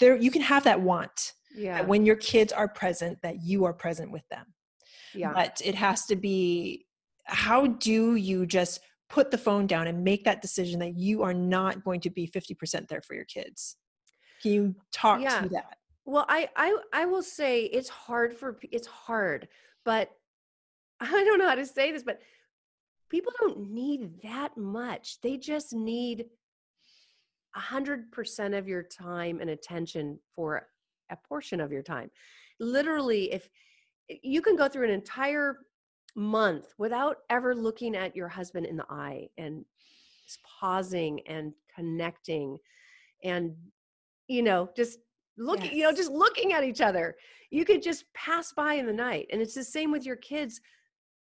there 0.00 0.16
you 0.16 0.30
can 0.30 0.42
have 0.42 0.64
that 0.64 0.80
want. 0.80 1.32
Yeah. 1.58 1.80
when 1.80 2.04
your 2.04 2.16
kids 2.16 2.52
are 2.52 2.68
present, 2.68 3.18
that 3.22 3.42
you 3.42 3.64
are 3.64 3.72
present 3.72 4.12
with 4.12 4.28
them. 4.28 4.44
Yeah. 5.14 5.32
But 5.32 5.62
it 5.64 5.74
has 5.74 6.04
to 6.06 6.16
be. 6.16 6.84
How 7.24 7.66
do 7.66 8.14
you 8.14 8.46
just 8.46 8.80
put 9.08 9.30
the 9.30 9.38
phone 9.38 9.66
down 9.66 9.86
and 9.86 10.02
make 10.02 10.24
that 10.24 10.42
decision 10.42 10.80
that 10.80 10.96
you 10.96 11.22
are 11.22 11.34
not 11.34 11.84
going 11.84 12.00
to 12.00 12.10
be 12.10 12.26
50% 12.26 12.88
there 12.88 13.00
for 13.00 13.14
your 13.14 13.24
kids. 13.24 13.76
Can 14.42 14.52
you 14.52 14.74
talk 14.92 15.20
yeah. 15.20 15.40
to 15.40 15.48
that? 15.50 15.78
Well 16.04 16.24
I, 16.28 16.48
I 16.54 16.76
i 16.92 17.04
will 17.04 17.22
say 17.22 17.62
it's 17.62 17.88
hard 17.88 18.32
for 18.32 18.58
it's 18.70 18.86
hard 18.86 19.48
but 19.84 20.08
i 21.00 21.10
don't 21.10 21.38
know 21.40 21.48
how 21.48 21.56
to 21.56 21.66
say 21.66 21.90
this 21.90 22.04
but 22.04 22.20
people 23.08 23.32
don't 23.40 23.70
need 23.70 24.10
that 24.22 24.56
much. 24.56 25.20
They 25.20 25.36
just 25.36 25.72
need 25.72 26.26
100% 27.56 28.58
of 28.58 28.68
your 28.68 28.82
time 28.82 29.40
and 29.40 29.50
attention 29.50 30.18
for 30.34 30.66
a 31.10 31.16
portion 31.16 31.60
of 31.60 31.72
your 31.72 31.82
time. 31.82 32.10
Literally 32.60 33.32
if 33.32 33.48
eh, 34.10 34.16
you 34.22 34.42
can 34.42 34.56
go 34.56 34.68
through 34.68 34.84
an 34.84 34.90
entire 34.90 35.58
month 36.16 36.74
without 36.78 37.18
ever 37.30 37.54
looking 37.54 37.94
at 37.94 38.16
your 38.16 38.28
husband 38.28 38.66
in 38.66 38.76
the 38.76 38.86
eye 38.88 39.28
and 39.36 39.64
pausing 40.58 41.20
and 41.28 41.52
connecting 41.74 42.58
and 43.22 43.54
you 44.26 44.42
know 44.42 44.68
just 44.74 44.98
looking 45.38 45.66
yes. 45.66 45.74
you 45.74 45.82
know 45.82 45.92
just 45.92 46.10
looking 46.10 46.52
at 46.52 46.64
each 46.64 46.80
other. 46.80 47.14
You 47.50 47.64
could 47.64 47.82
just 47.82 48.04
pass 48.14 48.52
by 48.52 48.74
in 48.74 48.86
the 48.86 48.92
night 48.92 49.26
and 49.30 49.40
it's 49.40 49.54
the 49.54 49.62
same 49.62 49.92
with 49.92 50.04
your 50.04 50.16
kids. 50.16 50.60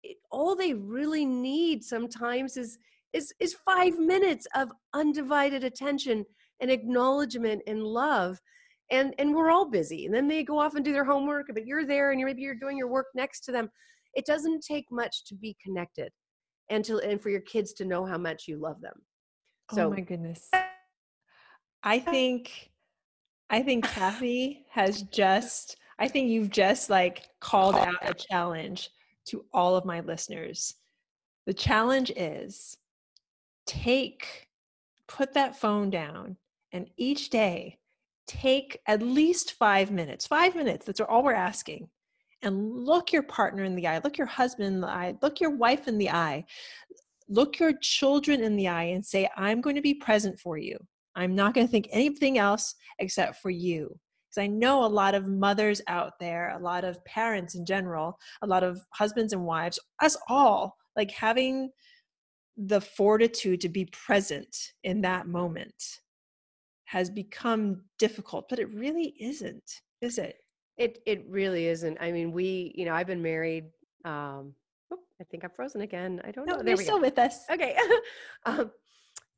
It, 0.04 0.18
all 0.32 0.56
they 0.56 0.74
really 0.74 1.26
need 1.26 1.84
sometimes 1.84 2.56
is 2.56 2.78
is 3.14 3.34
is 3.40 3.56
5 3.66 4.00
minutes 4.00 4.48
of 4.56 4.72
undivided 4.94 5.64
attention 5.64 6.26
and 6.60 6.70
acknowledgement 6.70 7.64
and 7.68 7.84
love 7.84 8.40
and 8.92 9.16
and 9.18 9.34
we're 9.34 9.52
all 9.52 9.70
busy 9.70 10.06
and 10.06 10.14
then 10.14 10.28
they 10.28 10.44
go 10.44 10.60
off 10.60 10.76
and 10.76 10.86
do 10.86 10.94
their 10.94 11.04
homework 11.04 11.48
but 11.54 11.66
you're 11.66 11.86
there 11.86 12.12
and 12.12 12.20
you're 12.20 12.28
maybe 12.28 12.42
you're 12.42 12.56
doing 12.56 12.78
your 12.78 12.88
work 12.88 13.08
next 13.16 13.42
to 13.42 13.52
them 13.52 13.70
it 14.14 14.26
doesn't 14.26 14.64
take 14.64 14.86
much 14.92 15.26
to 15.26 15.36
be 15.36 15.56
connected 15.64 16.12
and 16.70 16.84
to 16.86 17.00
and 17.00 17.22
for 17.22 17.30
your 17.30 17.42
kids 17.42 17.74
to 17.74 17.86
know 17.86 18.06
how 18.06 18.18
much 18.18 18.48
you 18.48 18.58
love 18.58 18.80
them. 18.82 18.96
Oh 19.72 19.76
so 19.76 19.88
oh 19.88 19.90
my 19.92 20.02
goodness. 20.02 20.50
I 21.84 22.00
think 22.00 22.72
i 23.50 23.62
think 23.62 23.84
kathy 23.84 24.66
has 24.70 25.02
just 25.04 25.76
i 26.00 26.08
think 26.08 26.30
you've 26.30 26.50
just 26.50 26.90
like 26.90 27.24
called 27.42 27.76
out 27.76 27.98
a 28.02 28.14
challenge 28.14 28.90
to 29.26 29.46
all 29.54 29.76
of 29.76 29.86
my 29.86 30.02
listeners. 30.02 30.76
The 31.46 31.54
challenge 31.54 32.12
is 32.16 32.78
take 33.66 34.48
put 35.08 35.34
that 35.34 35.56
phone 35.56 35.90
down 35.90 36.38
and 36.72 36.90
each 36.98 37.30
day 37.30 37.78
take 38.28 38.80
at 38.88 39.02
least 39.02 39.54
five 39.54 39.92
minutes 39.92 40.26
five 40.26 40.56
minutes 40.56 40.86
that's 40.86 41.02
all 41.02 41.24
we're 41.24 41.34
asking 41.34 41.90
and 42.44 42.86
look 42.86 43.12
your 43.12 43.24
partner 43.24 43.64
in 43.64 43.76
the 43.76 43.88
eye, 43.88 44.00
look 44.04 44.18
your 44.18 44.28
husband 44.28 44.68
in 44.68 44.82
the 44.82 44.88
eye, 44.88 45.16
look 45.22 45.40
your 45.40 45.56
wife 45.56 45.88
in 45.88 45.98
the 45.98 46.10
eye, 46.10 46.46
look 47.30 47.60
your 47.60 47.74
children 47.82 48.44
in 48.44 48.56
the 48.56 48.68
eye 48.68 48.84
and 48.84 49.06
say, 49.06 49.30
I'm 49.36 49.62
going 49.62 49.76
to 49.76 49.82
be 49.82 49.94
present 49.94 50.40
for 50.40 50.58
you. 50.58 50.78
I'm 51.16 51.36
not 51.36 51.54
going 51.54 51.66
to 51.66 51.72
think 51.72 51.88
anything 51.92 52.38
else 52.38 52.76
except 53.00 53.42
for 53.42 53.50
you. 53.50 53.98
Because 54.30 54.44
I 54.44 54.48
know 54.48 54.84
a 54.84 54.88
lot 54.88 55.16
of 55.16 55.28
mothers 55.28 55.82
out 55.88 56.14
there, 56.20 56.56
a 56.56 56.60
lot 56.60 56.84
of 56.84 57.04
parents 57.06 57.56
in 57.56 57.66
general, 57.66 58.18
a 58.42 58.48
lot 58.48 58.64
of 58.64 58.82
husbands 58.92 59.32
and 59.34 59.46
wives, 59.46 59.80
us 60.02 60.18
all, 60.28 60.76
like 60.96 61.12
having 61.12 61.70
the 62.58 62.82
fortitude 62.82 63.62
to 63.62 63.70
be 63.70 63.86
present 63.86 64.56
in 64.84 65.02
that 65.02 65.28
moment 65.28 65.74
has 66.86 67.10
become 67.10 67.82
difficult, 67.98 68.48
but 68.50 68.60
it 68.60 68.74
really 68.74 69.16
isn't, 69.20 69.82
is 70.02 70.18
it? 70.18 70.36
It 70.78 71.00
it 71.06 71.26
really 71.28 71.68
isn't. 71.68 71.98
I 72.02 72.12
mean, 72.12 72.32
we, 72.32 72.74
you 72.76 72.86
know, 72.86 72.94
I've 72.94 73.08
been 73.08 73.22
married. 73.22 73.66
Um, 74.06 74.54
oh, 74.92 75.00
I 75.22 75.24
think 75.26 75.44
I'm 75.44 75.52
frozen 75.52 75.82
again. 75.82 76.22
I 76.24 76.32
don't 76.32 76.46
no, 76.46 76.54
know. 76.54 76.64
There 76.64 76.70
you're 76.70 76.84
still 76.84 76.98
go. 76.98 77.04
with 77.04 77.20
us. 77.20 77.46
Okay. 77.50 77.78
um, 78.46 78.72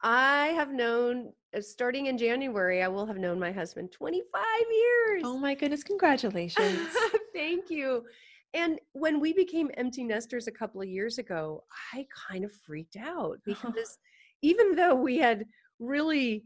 I 0.01 0.47
have 0.47 0.71
known, 0.71 1.33
uh, 1.55 1.61
starting 1.61 2.05
in 2.05 2.17
January, 2.17 2.83
I 2.83 2.87
will 2.87 3.05
have 3.05 3.17
known 3.17 3.39
my 3.39 3.51
husband 3.51 3.91
25 3.91 4.41
years. 4.71 5.23
Oh 5.25 5.37
my 5.37 5.55
goodness! 5.55 5.83
Congratulations. 5.93 6.89
Thank 7.33 7.69
you. 7.69 8.05
And 8.53 8.79
when 8.93 9.19
we 9.19 9.33
became 9.33 9.69
empty 9.75 10.05
nesters 10.05 10.47
a 10.47 10.51
couple 10.51 10.81
of 10.81 10.87
years 10.87 11.17
ago, 11.17 11.65
I 11.93 12.07
kind 12.29 12.45
of 12.45 12.53
freaked 12.53 12.95
out 12.95 13.39
because 13.45 13.97
even 14.41 14.75
though 14.75 14.95
we 14.95 15.17
had 15.17 15.45
really, 15.79 16.45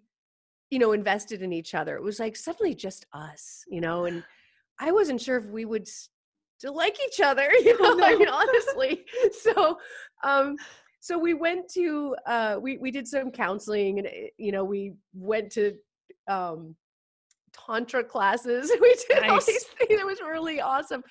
you 0.72 0.80
know, 0.80 0.94
invested 0.94 1.44
in 1.44 1.54
each 1.54 1.76
other, 1.76 1.96
it 1.96 2.02
was 2.02 2.20
like 2.20 2.36
suddenly 2.36 2.74
just 2.74 3.06
us, 3.14 3.64
you 3.70 3.82
know, 3.82 4.06
and 4.06 4.24
I 4.80 4.92
wasn't 4.92 5.22
sure 5.22 5.38
if 5.38 5.46
we 5.46 5.66
would 5.66 5.88
still 6.60 6.76
like 6.76 6.98
each 7.08 7.20
other, 7.22 7.50
you 7.64 7.80
know, 7.82 7.96
no. 7.96 8.06
I 8.06 8.16
mean, 8.16 8.28
honestly. 8.28 9.06
So, 9.42 9.78
um, 10.24 10.56
so 11.00 11.18
we 11.18 11.34
went 11.34 11.70
to, 11.74 12.16
uh, 12.26 12.58
we, 12.62 12.78
we 12.78 12.92
did 12.92 13.08
some 13.08 13.32
counseling 13.32 14.00
and, 14.00 14.08
eh, 14.08 14.28
you 14.38 14.52
know, 14.52 14.66
we 14.66 14.94
went 15.14 15.52
to, 15.54 15.76
um, 16.28 16.76
tantra 17.66 18.04
classes. 18.04 18.72
We 18.80 18.96
did 19.08 19.22
nice. 19.22 19.30
all 19.32 19.40
these 19.40 19.64
things. 19.64 20.00
It 20.00 20.06
was 20.06 20.22
really 20.22 20.62
awesome. 20.62 21.04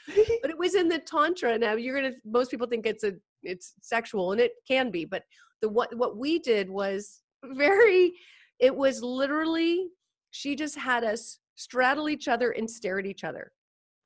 but 0.43 0.51
it 0.51 0.59
was 0.59 0.75
in 0.75 0.89
the 0.89 0.99
tantra. 0.99 1.59
Now 1.59 1.75
you're 1.75 1.97
gonna. 2.01 2.15
Most 2.25 2.51
people 2.51 2.67
think 2.67 2.87
it's 2.87 3.03
a 3.03 3.15
it's 3.43 3.75
sexual, 3.81 4.33
and 4.33 4.41
it 4.41 4.53
can 4.67 4.91
be. 4.91 5.05
But 5.05 5.25
the 5.63 5.69
what 5.69 5.95
what 5.97 6.17
we 6.17 6.39
did 6.39 6.71
was 6.71 7.23
very. 7.45 8.13
It 8.61 8.75
was 8.75 9.03
literally. 9.03 9.89
She 10.31 10.55
just 10.55 10.79
had 10.79 11.03
us 11.05 11.41
straddle 11.57 12.09
each 12.09 12.29
other 12.29 12.53
and 12.53 12.71
stare 12.71 13.01
at 13.01 13.07
each 13.07 13.25
other 13.25 13.51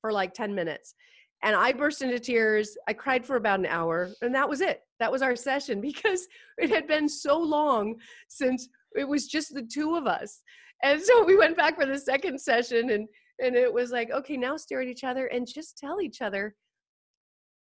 for 0.03 0.13
like 0.13 0.35
10 0.35 0.55
minutes. 0.55 0.95
And 1.43 1.57
I 1.57 1.73
burst 1.73 2.03
into 2.03 2.21
tears. 2.21 2.77
I 2.87 2.93
cried 2.93 3.25
for 3.25 3.37
about 3.37 3.61
an 3.61 3.67
hour, 3.67 4.11
and 4.21 4.35
that 4.35 4.49
was 4.49 4.61
it. 4.61 4.81
That 5.01 5.11
was 5.11 5.23
our 5.23 5.35
session 5.35 5.81
because 5.91 6.29
it 6.59 6.69
had 6.69 6.87
been 6.87 7.09
so 7.09 7.41
long 7.41 7.97
since 8.29 8.69
it 8.95 9.09
was 9.09 9.27
just 9.27 9.55
the 9.55 9.63
two 9.63 9.97
of 9.97 10.07
us. 10.07 10.43
And 10.85 11.01
so 11.01 11.25
we 11.25 11.37
went 11.37 11.57
back 11.57 11.77
for 11.77 11.87
the 11.87 11.99
second 11.99 12.39
session, 12.39 12.91
and 12.91 13.09
and 13.41 13.57
it 13.57 13.73
was 13.73 13.91
like, 13.91 14.11
okay, 14.11 14.37
now 14.37 14.57
stare 14.57 14.83
at 14.83 14.89
each 14.89 15.05
other 15.05 15.27
and 15.27 15.47
just 15.47 15.79
tell 15.79 16.01
each 16.01 16.21
other 16.21 16.55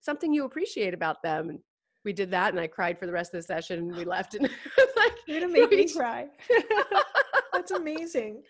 something 0.00 0.32
you 0.32 0.44
appreciate 0.44 0.94
about 0.94 1.22
them. 1.22 1.48
And 1.48 1.58
we 2.04 2.12
did 2.12 2.30
that, 2.32 2.52
and 2.52 2.60
I 2.60 2.66
cried 2.66 2.98
for 2.98 3.06
the 3.06 3.12
rest 3.12 3.34
of 3.34 3.38
the 3.38 3.46
session. 3.46 3.78
And 3.78 3.96
we 3.96 4.04
left, 4.04 4.34
and 4.34 4.42
like, 4.96 5.12
you're 5.26 5.40
gonna 5.40 5.52
make 5.52 5.70
me 5.70 5.88
cry. 5.90 6.26
That's 7.52 7.72
amazing 7.72 8.42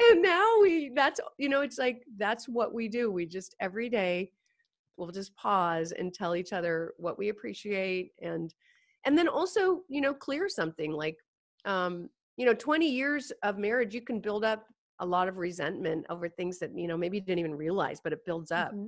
and 0.00 0.22
now 0.22 0.58
we 0.60 0.90
that's 0.94 1.20
you 1.38 1.48
know 1.48 1.60
it's 1.60 1.78
like 1.78 2.02
that's 2.16 2.48
what 2.48 2.74
we 2.74 2.88
do. 2.88 3.10
We 3.10 3.26
just 3.26 3.54
every 3.60 3.88
day 3.88 4.30
we'll 4.96 5.10
just 5.10 5.34
pause 5.36 5.92
and 5.92 6.12
tell 6.12 6.36
each 6.36 6.52
other 6.52 6.94
what 6.98 7.18
we 7.18 7.28
appreciate 7.28 8.12
and 8.20 8.54
and 9.04 9.16
then 9.16 9.28
also 9.28 9.80
you 9.88 10.00
know 10.00 10.14
clear 10.14 10.48
something 10.48 10.92
like 10.92 11.16
um 11.64 12.08
you 12.36 12.46
know 12.46 12.54
20 12.54 12.88
years 12.88 13.32
of 13.42 13.58
marriage 13.58 13.94
you 13.94 14.00
can 14.00 14.20
build 14.20 14.44
up 14.44 14.66
a 15.00 15.06
lot 15.06 15.28
of 15.28 15.38
resentment 15.38 16.04
over 16.08 16.28
things 16.28 16.58
that 16.58 16.76
you 16.76 16.86
know 16.86 16.96
maybe 16.96 17.18
you 17.18 17.22
didn't 17.22 17.38
even 17.40 17.54
realize 17.54 18.00
but 18.02 18.12
it 18.12 18.24
builds 18.24 18.52
up. 18.52 18.72
Mm-hmm. 18.72 18.86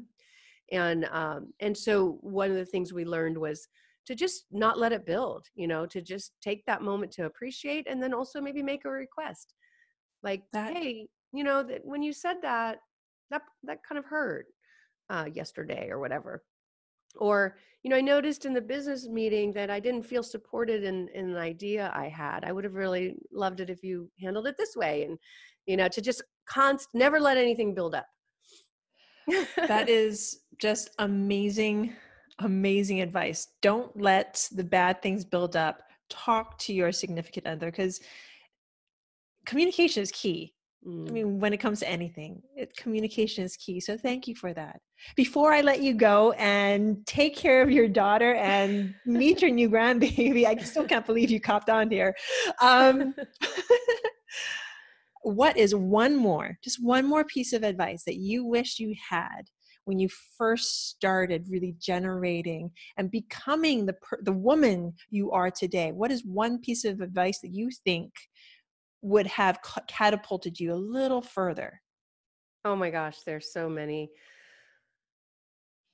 and 0.72 1.04
um 1.10 1.52
and 1.60 1.76
so 1.76 2.18
one 2.20 2.50
of 2.50 2.56
the 2.56 2.66
things 2.66 2.92
we 2.92 3.04
learned 3.04 3.36
was 3.36 3.68
to 4.06 4.14
just 4.14 4.44
not 4.52 4.78
let 4.78 4.92
it 4.92 5.06
build 5.06 5.46
you 5.54 5.66
know 5.66 5.86
to 5.86 6.00
just 6.00 6.32
take 6.40 6.64
that 6.66 6.82
moment 6.82 7.10
to 7.12 7.24
appreciate 7.24 7.86
and 7.88 8.02
then 8.02 8.14
also 8.14 8.40
maybe 8.40 8.62
make 8.62 8.84
a 8.84 8.90
request 8.90 9.54
like 10.24 10.42
That- 10.52 10.72
hey 10.76 11.06
you 11.32 11.44
know 11.44 11.62
that 11.62 11.84
when 11.84 12.02
you 12.02 12.12
said 12.12 12.38
that 12.42 12.78
that 13.30 13.42
that 13.62 13.78
kind 13.86 13.98
of 13.98 14.04
hurt 14.06 14.46
uh, 15.10 15.26
yesterday 15.32 15.88
or 15.90 15.98
whatever. 15.98 16.42
Or 17.16 17.56
you 17.82 17.90
know 17.90 17.96
i 17.96 18.00
noticed 18.00 18.44
in 18.44 18.54
the 18.54 18.60
business 18.60 19.06
meeting 19.06 19.52
that 19.52 19.70
i 19.70 19.78
didn't 19.78 20.04
feel 20.04 20.22
supported 20.22 20.82
in, 20.84 21.08
in 21.14 21.30
an 21.30 21.36
idea 21.36 21.92
i 21.94 22.08
had. 22.08 22.44
I 22.44 22.50
would 22.50 22.64
have 22.64 22.74
really 22.74 23.14
loved 23.30 23.60
it 23.60 23.70
if 23.70 23.84
you 23.84 24.10
handled 24.20 24.46
it 24.46 24.56
this 24.58 24.74
way 24.74 25.04
and 25.04 25.18
you 25.66 25.76
know 25.76 25.88
to 25.88 26.00
just 26.00 26.22
const 26.48 26.88
never 26.94 27.20
let 27.20 27.36
anything 27.36 27.74
build 27.74 27.94
up. 27.94 28.06
That 29.68 29.88
is 30.00 30.40
just 30.58 30.90
amazing 30.98 31.92
amazing 32.40 33.00
advice. 33.00 33.48
Don't 33.62 33.96
let 34.00 34.48
the 34.50 34.64
bad 34.64 35.00
things 35.00 35.24
build 35.24 35.54
up. 35.54 35.82
Talk 36.08 36.58
to 36.60 36.72
your 36.72 36.90
significant 36.90 37.46
other 37.46 37.70
because 37.70 38.00
communication 39.46 40.02
is 40.02 40.10
key 40.10 40.54
I 40.86 40.90
Mm. 40.90 41.10
mean, 41.10 41.40
when 41.40 41.52
it 41.52 41.58
comes 41.58 41.80
to 41.80 41.88
anything, 41.88 42.42
it, 42.56 42.76
communication 42.76 43.44
is 43.44 43.56
key. 43.56 43.80
So 43.80 43.96
thank 43.96 44.28
you 44.28 44.34
for 44.34 44.52
that. 44.52 44.80
Before 45.16 45.52
I 45.52 45.62
let 45.62 45.80
you 45.82 45.94
go 45.94 46.32
and 46.32 47.04
take 47.06 47.36
care 47.36 47.62
of 47.62 47.70
your 47.70 47.88
daughter 47.88 48.34
and 48.34 48.94
meet 49.06 49.40
your 49.40 49.50
new 49.50 49.70
grandbaby, 49.70 50.44
I 50.44 50.56
still 50.62 50.84
can't 50.84 51.06
believe 51.06 51.30
you 51.30 51.40
copped 51.40 51.70
on 51.70 51.90
here. 51.90 52.14
Um, 52.60 53.14
what 55.22 55.56
is 55.56 55.74
one 55.74 56.16
more, 56.16 56.58
just 56.62 56.84
one 56.84 57.06
more 57.06 57.24
piece 57.24 57.52
of 57.54 57.62
advice 57.62 58.04
that 58.04 58.16
you 58.16 58.44
wish 58.44 58.78
you 58.78 58.94
had 59.08 59.48
when 59.86 59.98
you 59.98 60.08
first 60.38 60.90
started 60.90 61.46
really 61.48 61.74
generating 61.78 62.70
and 62.98 63.10
becoming 63.10 63.86
the 63.86 63.94
per- 63.94 64.22
the 64.22 64.32
woman 64.32 64.92
you 65.10 65.30
are 65.32 65.50
today? 65.50 65.92
What 65.92 66.10
is 66.10 66.24
one 66.26 66.60
piece 66.60 66.84
of 66.84 67.00
advice 67.00 67.40
that 67.40 67.54
you 67.54 67.70
think 67.84 68.12
would 69.04 69.26
have 69.26 69.58
catapulted 69.86 70.58
you 70.58 70.72
a 70.72 70.74
little 70.74 71.20
further? 71.20 71.80
Oh 72.64 72.74
my 72.74 72.88
gosh, 72.88 73.18
there's 73.26 73.52
so 73.52 73.68
many. 73.68 74.10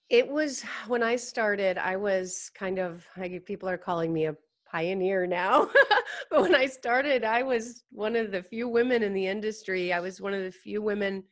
It 0.09 0.29
was 0.29 0.63
when 0.87 1.03
I 1.03 1.17
started, 1.17 1.77
I 1.77 1.97
was 1.97 2.51
kind 2.55 2.79
of, 2.79 3.05
I, 3.17 3.41
people 3.45 3.69
are 3.69 3.77
calling 3.77 4.13
me 4.13 4.27
a 4.27 4.37
pioneer 4.71 5.27
now. 5.27 5.69
but 6.31 6.41
when 6.41 6.55
I 6.55 6.67
started, 6.67 7.25
I 7.25 7.43
was 7.43 7.83
one 7.91 8.15
of 8.15 8.31
the 8.31 8.45
few 8.45 8.69
women 8.69 9.03
in 9.03 9.13
the 9.13 9.27
industry. 9.27 9.93
I 9.93 9.99
was 9.99 10.21
one 10.21 10.33
of 10.33 10.45
the 10.45 10.53
few 10.53 10.81
women 10.81 11.25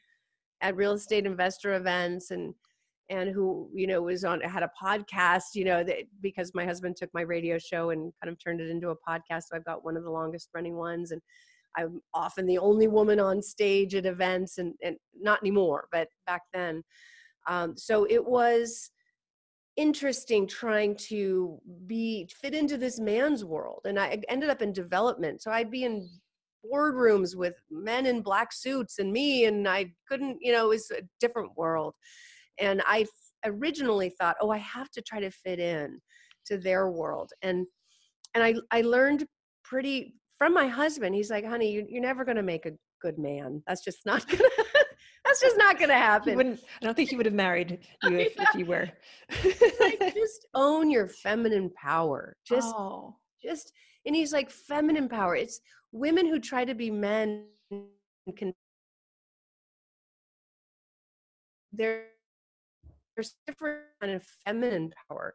at 0.60 0.74
real 0.74 0.92
estate 0.92 1.26
investor 1.26 1.74
events 1.74 2.32
and 2.32 2.54
and 3.10 3.30
who 3.30 3.70
you 3.72 3.86
know 3.86 4.02
was 4.02 4.24
on 4.24 4.40
had 4.40 4.62
a 4.62 4.70
podcast 4.80 5.54
you 5.54 5.64
know 5.64 5.82
that 5.82 5.98
because 6.20 6.52
my 6.52 6.66
husband 6.66 6.94
took 6.94 7.08
my 7.14 7.22
radio 7.22 7.56
show 7.56 7.88
and 7.90 8.12
kind 8.22 8.30
of 8.30 8.38
turned 8.38 8.60
it 8.60 8.68
into 8.68 8.90
a 8.90 8.96
podcast 8.96 9.44
so 9.44 9.56
i've 9.56 9.64
got 9.64 9.82
one 9.82 9.96
of 9.96 10.02
the 10.02 10.10
longest 10.10 10.50
running 10.52 10.76
ones 10.76 11.10
and 11.12 11.22
i'm 11.76 12.00
often 12.14 12.46
the 12.46 12.58
only 12.58 12.88
woman 12.88 13.20
on 13.20 13.42
stage 13.42 13.94
at 13.94 14.06
events 14.06 14.58
and, 14.58 14.74
and 14.82 14.96
not 15.20 15.40
anymore 15.42 15.88
but 15.92 16.08
back 16.26 16.42
then. 16.52 16.82
Um, 17.46 17.76
so 17.76 18.04
it 18.10 18.24
was 18.24 18.90
interesting 19.76 20.46
trying 20.46 20.96
to 20.96 21.58
be 21.86 22.28
fit 22.42 22.52
into 22.52 22.76
this 22.76 22.98
man's 22.98 23.44
world 23.44 23.80
and 23.86 23.98
i 23.98 24.20
ended 24.28 24.50
up 24.50 24.60
in 24.60 24.72
development. 24.72 25.40
So 25.42 25.50
i'd 25.52 25.70
be 25.70 25.84
in 25.84 26.08
boardrooms 26.70 27.36
with 27.36 27.54
men 27.70 28.04
in 28.06 28.20
black 28.20 28.52
suits 28.52 28.98
and 28.98 29.12
me 29.12 29.44
and 29.44 29.68
i 29.68 29.90
couldn't 30.08 30.38
you 30.40 30.52
know 30.52 30.66
it 30.66 30.68
was 30.68 30.90
a 30.90 31.02
different 31.20 31.56
world. 31.56 31.94
And 32.60 32.82
I 32.86 33.06
originally 33.46 34.10
thought 34.10 34.36
oh 34.40 34.50
i 34.50 34.58
have 34.58 34.90
to 34.90 35.02
try 35.02 35.20
to 35.20 35.30
fit 35.30 35.60
in 35.60 36.00
to 36.46 36.58
their 36.58 36.90
world. 36.90 37.30
And 37.42 37.66
and 38.34 38.42
i 38.42 38.54
i 38.72 38.80
learned 38.80 39.26
pretty 39.62 40.17
from 40.38 40.54
my 40.54 40.66
husband 40.68 41.14
he's 41.14 41.30
like 41.30 41.44
honey 41.44 41.70
you, 41.72 41.86
you're 41.88 42.02
never 42.02 42.24
going 42.24 42.36
to 42.36 42.42
make 42.42 42.64
a 42.66 42.72
good 43.00 43.18
man. 43.18 43.62
That's 43.66 43.84
just 43.84 44.04
not 44.06 44.26
gonna 44.28 44.42
that's 45.24 45.40
just 45.40 45.56
not 45.58 45.78
gonna 45.78 45.94
He 45.94 45.98
happen. 46.00 46.36
wouldn't. 46.36 46.60
I 46.80 46.84
don't 46.84 46.94
think 46.94 47.10
he 47.10 47.16
would 47.16 47.26
have 47.26 47.34
married 47.34 47.80
you 48.04 48.16
if, 48.18 48.32
if 48.38 48.54
you 48.54 48.66
were. 48.66 48.88
like 49.80 50.14
just 50.14 50.46
own 50.54 50.90
your 50.90 51.06
feminine 51.08 51.70
power. 51.80 52.36
Just 52.46 52.74
oh, 52.76 53.14
just 53.42 53.72
and 54.06 54.16
he's 54.16 54.32
like 54.32 54.50
feminine 54.50 55.08
power. 55.08 55.36
It's 55.36 55.60
women 55.92 56.26
who 56.26 56.38
try 56.40 56.64
to 56.64 56.74
be 56.74 56.90
men 56.90 57.44
can 58.36 58.52
there- 61.72 62.06
there's 63.16 63.34
different 63.46 63.80
kind 64.00 64.12
of 64.14 64.22
feminine 64.44 64.92
power 65.08 65.34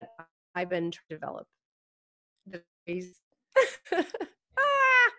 that 0.00 0.10
i've 0.54 0.68
been 0.68 0.90
trying 0.90 1.08
to 1.08 1.14
develop 1.16 1.46
ah, 3.92 5.10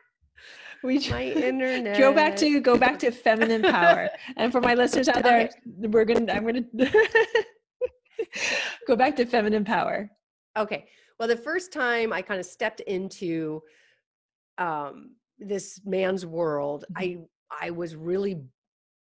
we 0.84 1.10
my 1.10 1.24
internet 1.24 1.98
go 2.00 2.14
back 2.14 2.36
to 2.38 2.60
go 2.60 2.78
back 2.78 3.00
to 3.00 3.12
feminine 3.12 3.62
power. 3.62 4.10
And 4.36 4.52
for 4.52 4.62
my 4.62 4.74
listeners 4.74 5.08
out 5.08 5.24
there, 5.24 5.50
we're 5.66 6.06
gonna. 6.06 6.32
I'm 6.32 6.46
gonna 6.46 6.64
go 8.88 8.96
back 8.96 9.16
to 9.18 9.26
feminine 9.26 9.66
power. 9.66 10.10
Okay. 10.58 10.88
Well, 11.20 11.28
the 11.28 11.38
first 11.38 11.74
time 11.74 12.14
I 12.14 12.22
kind 12.22 12.40
of 12.40 12.46
stepped 12.46 12.80
into 12.82 13.62
um, 14.58 15.16
this 15.40 15.82
man's 15.86 16.26
world, 16.26 16.86
I 16.96 17.18
I 17.62 17.72
was 17.72 17.96
really 17.96 18.42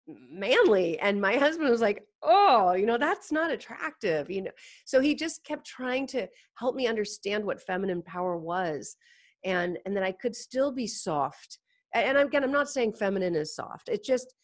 manly, 0.07 0.99
and 0.99 1.21
my 1.21 1.37
husband 1.37 1.71
was 1.71 1.81
like, 1.81 2.03
"Oh, 2.23 2.73
you 2.73 2.87
know, 2.87 2.99
that's 2.99 3.33
not 3.33 3.51
attractive," 3.51 4.31
you 4.31 4.43
know. 4.43 4.51
So 4.85 5.01
he 5.01 5.15
just 5.15 5.45
kept 5.45 5.67
trying 5.67 6.07
to 6.09 6.29
help 6.55 6.75
me 6.75 6.87
understand 6.87 7.45
what 7.45 7.63
feminine 7.63 8.03
power 8.03 8.37
was, 8.37 8.97
and 9.45 9.79
and 9.85 9.97
that 9.97 10.03
I 10.03 10.13
could 10.13 10.37
still 10.37 10.73
be 10.73 10.87
soft. 10.87 11.59
And 11.95 12.17
again, 12.17 12.43
I'm 12.43 12.53
not 12.53 12.71
saying 12.71 12.95
feminine 12.95 13.35
is 13.35 13.55
soft. 13.55 13.89
It's 13.89 14.07
just 14.07 14.35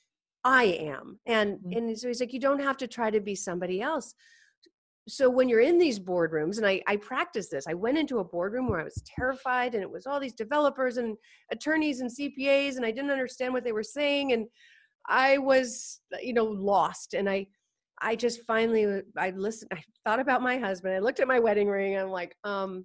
I 0.45 0.65
am, 0.65 1.19
and 1.27 1.59
Mhm. 1.59 1.77
and 1.77 1.99
so 1.99 2.09
he's 2.09 2.21
like, 2.21 2.33
"You 2.33 2.41
don't 2.41 2.61
have 2.61 2.77
to 2.79 2.87
try 2.87 3.11
to 3.11 3.21
be 3.21 3.35
somebody 3.35 3.81
else." 3.83 4.15
so 5.09 5.31
when 5.31 5.49
you're 5.49 5.61
in 5.61 5.79
these 5.79 5.99
boardrooms 5.99 6.59
and 6.59 6.67
I, 6.67 6.83
I 6.87 6.97
practiced 6.97 7.51
this 7.51 7.67
i 7.67 7.75
went 7.75 7.99
into 7.99 8.19
a 8.19 8.25
boardroom 8.25 8.69
where 8.69 8.81
i 8.81 8.85
was 8.85 9.03
terrified 9.07 9.75
and 9.75 9.83
it 9.83 9.91
was 9.91 10.07
all 10.07 10.21
these 10.21 10.35
developers 10.35 10.99
and 10.99 11.17
attorneys 11.51 12.01
and 12.01 12.11
cpas 12.11 12.77
and 12.77 12.85
i 12.85 12.91
didn't 12.91 13.11
understand 13.11 13.53
what 13.53 13.65
they 13.65 13.73
were 13.73 13.83
saying 13.83 14.33
and 14.33 14.47
i 15.09 15.39
was 15.39 16.01
you 16.23 16.35
know 16.35 16.45
lost 16.45 17.15
and 17.15 17.29
i 17.29 17.47
i 18.03 18.15
just 18.15 18.43
finally 18.47 19.03
i 19.17 19.31
listened 19.31 19.71
i 19.73 19.83
thought 20.05 20.21
about 20.21 20.43
my 20.43 20.59
husband 20.59 20.95
i 20.95 20.99
looked 20.99 21.21
at 21.21 21.29
my 21.29 21.39
wedding 21.39 21.69
ring 21.69 21.95
and 21.95 22.03
i'm 22.05 22.11
like 22.11 22.37
um 22.45 22.85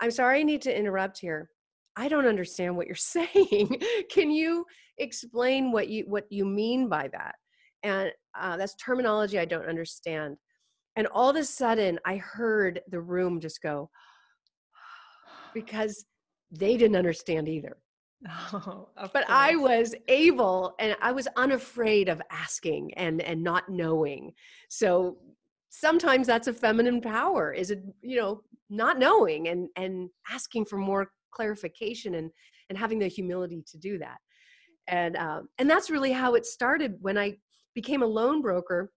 i'm 0.00 0.10
sorry 0.10 0.40
i 0.40 0.42
need 0.42 0.62
to 0.62 0.76
interrupt 0.76 1.18
here. 1.18 1.50
I 1.96 2.08
don't 2.08 2.26
understand 2.26 2.76
what 2.76 2.86
you're 2.86 2.94
saying. 3.16 3.82
Can 4.10 4.30
you 4.30 4.64
explain 4.98 5.72
what 5.72 5.88
you 5.88 6.04
what 6.06 6.24
you 6.30 6.44
mean 6.44 6.88
by 6.88 7.08
that? 7.08 7.34
And 7.82 8.12
uh, 8.38 8.56
that's 8.56 8.74
terminology 8.76 9.38
i 9.38 9.44
don't 9.44 9.66
understand. 9.66 10.36
And 10.96 11.06
all 11.08 11.30
of 11.30 11.36
a 11.36 11.44
sudden, 11.44 11.98
I 12.04 12.16
heard 12.16 12.80
the 12.90 13.00
room 13.00 13.40
just 13.40 13.62
go 13.62 13.90
because 15.54 16.04
they 16.50 16.76
didn't 16.76 16.96
understand 16.96 17.48
either. 17.48 17.76
Oh, 18.52 18.88
But 19.14 19.24
I 19.30 19.56
was 19.56 19.94
able 20.08 20.74
and 20.78 20.94
I 21.00 21.12
was 21.12 21.26
unafraid 21.36 22.08
of 22.08 22.20
asking 22.30 22.92
and 22.94 23.22
and 23.22 23.42
not 23.42 23.68
knowing. 23.68 24.32
So 24.68 25.16
sometimes 25.70 26.26
that's 26.26 26.48
a 26.48 26.52
feminine 26.52 27.00
power 27.00 27.52
is 27.52 27.70
it 27.70 27.82
you 28.02 28.16
know 28.16 28.42
not 28.68 28.98
knowing 28.98 29.48
and 29.48 29.68
and 29.76 30.10
asking 30.30 30.64
for 30.64 30.76
more 30.76 31.10
clarification 31.30 32.16
and 32.16 32.30
and 32.68 32.78
having 32.78 32.98
the 32.98 33.08
humility 33.08 33.64
to 33.68 33.78
do 33.78 33.98
that. 33.98 34.18
And 34.88 35.16
um, 35.16 35.48
and 35.58 35.68
that's 35.68 35.90
really 35.90 36.12
how 36.12 36.34
it 36.34 36.46
started. 36.46 36.96
When 37.00 37.16
i 37.18 37.36
became 37.74 38.02
a 38.02 38.06
loan 38.06 38.42
broker 38.42 38.90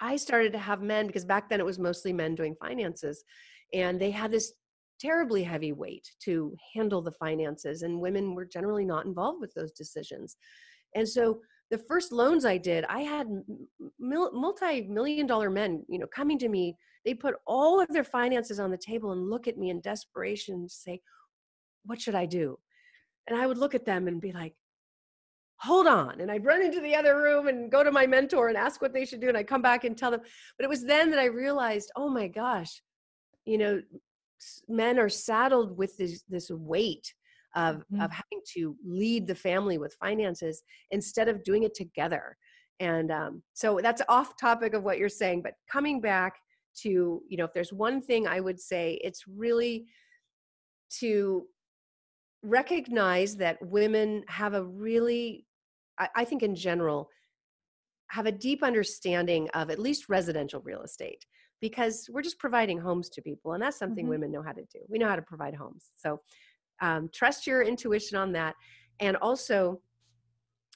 i 0.00 0.16
started 0.16 0.52
to 0.52 0.58
have 0.58 0.82
men 0.82 1.06
because 1.06 1.24
back 1.24 1.48
then 1.48 1.60
it 1.60 1.66
was 1.66 1.78
mostly 1.78 2.12
men 2.12 2.34
doing 2.34 2.56
finances 2.60 3.22
and 3.72 4.00
they 4.00 4.10
had 4.10 4.32
this 4.32 4.52
terribly 5.00 5.42
heavy 5.42 5.72
weight 5.72 6.08
to 6.22 6.54
handle 6.74 7.02
the 7.02 7.12
finances 7.12 7.82
and 7.82 8.00
women 8.00 8.34
were 8.34 8.44
generally 8.44 8.84
not 8.84 9.06
involved 9.06 9.40
with 9.40 9.52
those 9.54 9.72
decisions. 9.72 10.36
And 10.94 11.08
so 11.08 11.40
the 11.70 11.78
first 11.78 12.12
loans 12.12 12.44
i 12.44 12.56
did 12.56 12.84
i 12.88 13.00
had 13.00 13.26
mil- 13.98 14.32
multi-million 14.32 15.26
dollar 15.26 15.50
men 15.50 15.84
you 15.88 15.98
know 15.98 16.06
coming 16.06 16.38
to 16.38 16.48
me. 16.48 16.76
They 17.04 17.12
put 17.12 17.34
all 17.46 17.80
of 17.80 17.88
their 17.88 18.04
finances 18.04 18.58
on 18.58 18.70
the 18.70 18.78
table 18.78 19.12
and 19.12 19.28
look 19.28 19.46
at 19.46 19.58
me 19.58 19.68
in 19.68 19.82
desperation 19.82 20.54
and 20.54 20.70
say 20.70 21.00
what 21.84 22.00
should 22.00 22.14
i 22.14 22.26
do? 22.26 22.58
And 23.26 23.38
i 23.38 23.46
would 23.46 23.58
look 23.58 23.74
at 23.74 23.84
them 23.84 24.08
and 24.08 24.20
be 24.20 24.32
like 24.32 24.54
hold 25.56 25.86
on. 25.86 26.20
And 26.20 26.30
i'd 26.30 26.44
run 26.44 26.62
into 26.62 26.80
the 26.80 26.94
other 26.94 27.16
room 27.16 27.48
and 27.48 27.70
go 27.70 27.82
to 27.82 27.92
my 27.92 28.06
mentor 28.06 28.48
and 28.48 28.56
ask 28.56 28.80
what 28.80 28.92
they 28.92 29.04
should 29.04 29.20
do 29.20 29.28
and 29.28 29.36
i'd 29.36 29.46
come 29.46 29.62
back 29.62 29.84
and 29.84 29.96
tell 29.96 30.10
them. 30.10 30.20
But 30.56 30.64
it 30.64 30.70
was 30.70 30.84
then 30.84 31.10
that 31.10 31.18
i 31.18 31.26
realized 31.26 31.90
oh 31.96 32.08
my 32.08 32.28
gosh 32.28 32.82
you 33.44 33.58
know 33.58 33.82
men 34.68 34.98
are 34.98 35.08
saddled 35.08 35.76
with 35.76 35.96
this 35.96 36.22
this 36.28 36.50
weight 36.50 37.14
of 37.54 37.84
Mhm. 37.92 38.04
of 38.04 38.10
having 38.10 38.42
to 38.54 38.76
lead 38.84 39.26
the 39.26 39.34
family 39.34 39.78
with 39.78 39.94
finances 39.94 40.62
instead 40.90 41.28
of 41.28 41.42
doing 41.44 41.62
it 41.62 41.74
together 41.74 42.36
and 42.80 43.10
um, 43.12 43.42
so 43.52 43.78
that's 43.80 44.02
off 44.08 44.36
topic 44.38 44.74
of 44.74 44.82
what 44.82 44.98
you're 44.98 45.08
saying 45.08 45.42
but 45.42 45.54
coming 45.70 46.00
back 46.00 46.34
to 46.82 47.22
you 47.28 47.36
know 47.36 47.44
if 47.44 47.52
there's 47.52 47.72
one 47.72 48.00
thing 48.00 48.26
i 48.26 48.40
would 48.40 48.58
say 48.60 48.98
it's 49.02 49.24
really 49.28 49.86
to 50.90 51.46
recognize 52.42 53.36
that 53.36 53.58
women 53.62 54.22
have 54.28 54.54
a 54.54 54.64
really 54.64 55.46
I, 55.98 56.08
I 56.16 56.24
think 56.24 56.42
in 56.42 56.54
general 56.54 57.08
have 58.10 58.26
a 58.26 58.32
deep 58.32 58.62
understanding 58.62 59.48
of 59.54 59.70
at 59.70 59.78
least 59.78 60.08
residential 60.08 60.60
real 60.60 60.82
estate 60.82 61.24
because 61.60 62.08
we're 62.12 62.22
just 62.22 62.38
providing 62.38 62.78
homes 62.78 63.08
to 63.10 63.22
people 63.22 63.52
and 63.52 63.62
that's 63.62 63.78
something 63.78 64.04
mm-hmm. 64.04 64.10
women 64.10 64.32
know 64.32 64.42
how 64.42 64.52
to 64.52 64.62
do 64.72 64.80
we 64.88 64.98
know 64.98 65.08
how 65.08 65.16
to 65.16 65.22
provide 65.22 65.54
homes 65.54 65.92
so 65.96 66.20
um, 66.80 67.08
trust 67.12 67.46
your 67.46 67.62
intuition 67.62 68.16
on 68.18 68.32
that. 68.32 68.54
And 69.00 69.16
also 69.16 69.80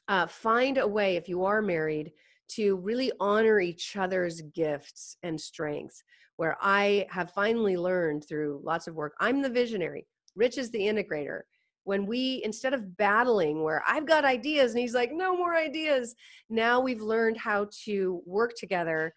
uh, 0.09 0.27
find 0.27 0.79
a 0.79 0.87
way 0.87 1.17
if 1.17 1.29
you 1.29 1.45
are 1.45 1.63
married 1.63 2.13
to 2.49 2.77
really 2.77 3.13
honor 3.21 3.61
each 3.61 3.97
other's 3.97 4.41
gifts 4.55 5.17
and 5.23 5.41
strengths. 5.41 6.03
Where 6.37 6.57
i 6.61 7.05
have 7.11 7.33
finally 7.33 7.77
learned 7.77 8.25
through 8.25 8.61
lots 8.63 8.87
of 8.87 8.95
work 8.95 9.15
i'm 9.21 9.43
the 9.43 9.51
visionary. 9.51 10.07
Rich 10.37 10.57
is 10.57 10.71
the 10.71 10.79
integrator. 10.79 11.41
When 11.85 12.07
we 12.07 12.43
instead 12.45 12.75
of 12.75 12.97
battling 12.97 13.63
where 13.65 13.83
i've 13.89 14.07
got 14.07 14.25
ideas 14.25 14.73
and 14.73 14.81
he's 14.81 14.95
like 14.95 15.11
no 15.13 15.37
more 15.37 15.57
ideas 15.57 16.15
now 16.49 16.81
we've 16.81 17.03
learned 17.03 17.37
how 17.39 17.69
to 17.85 18.23
work 18.25 18.53
together 18.57 19.13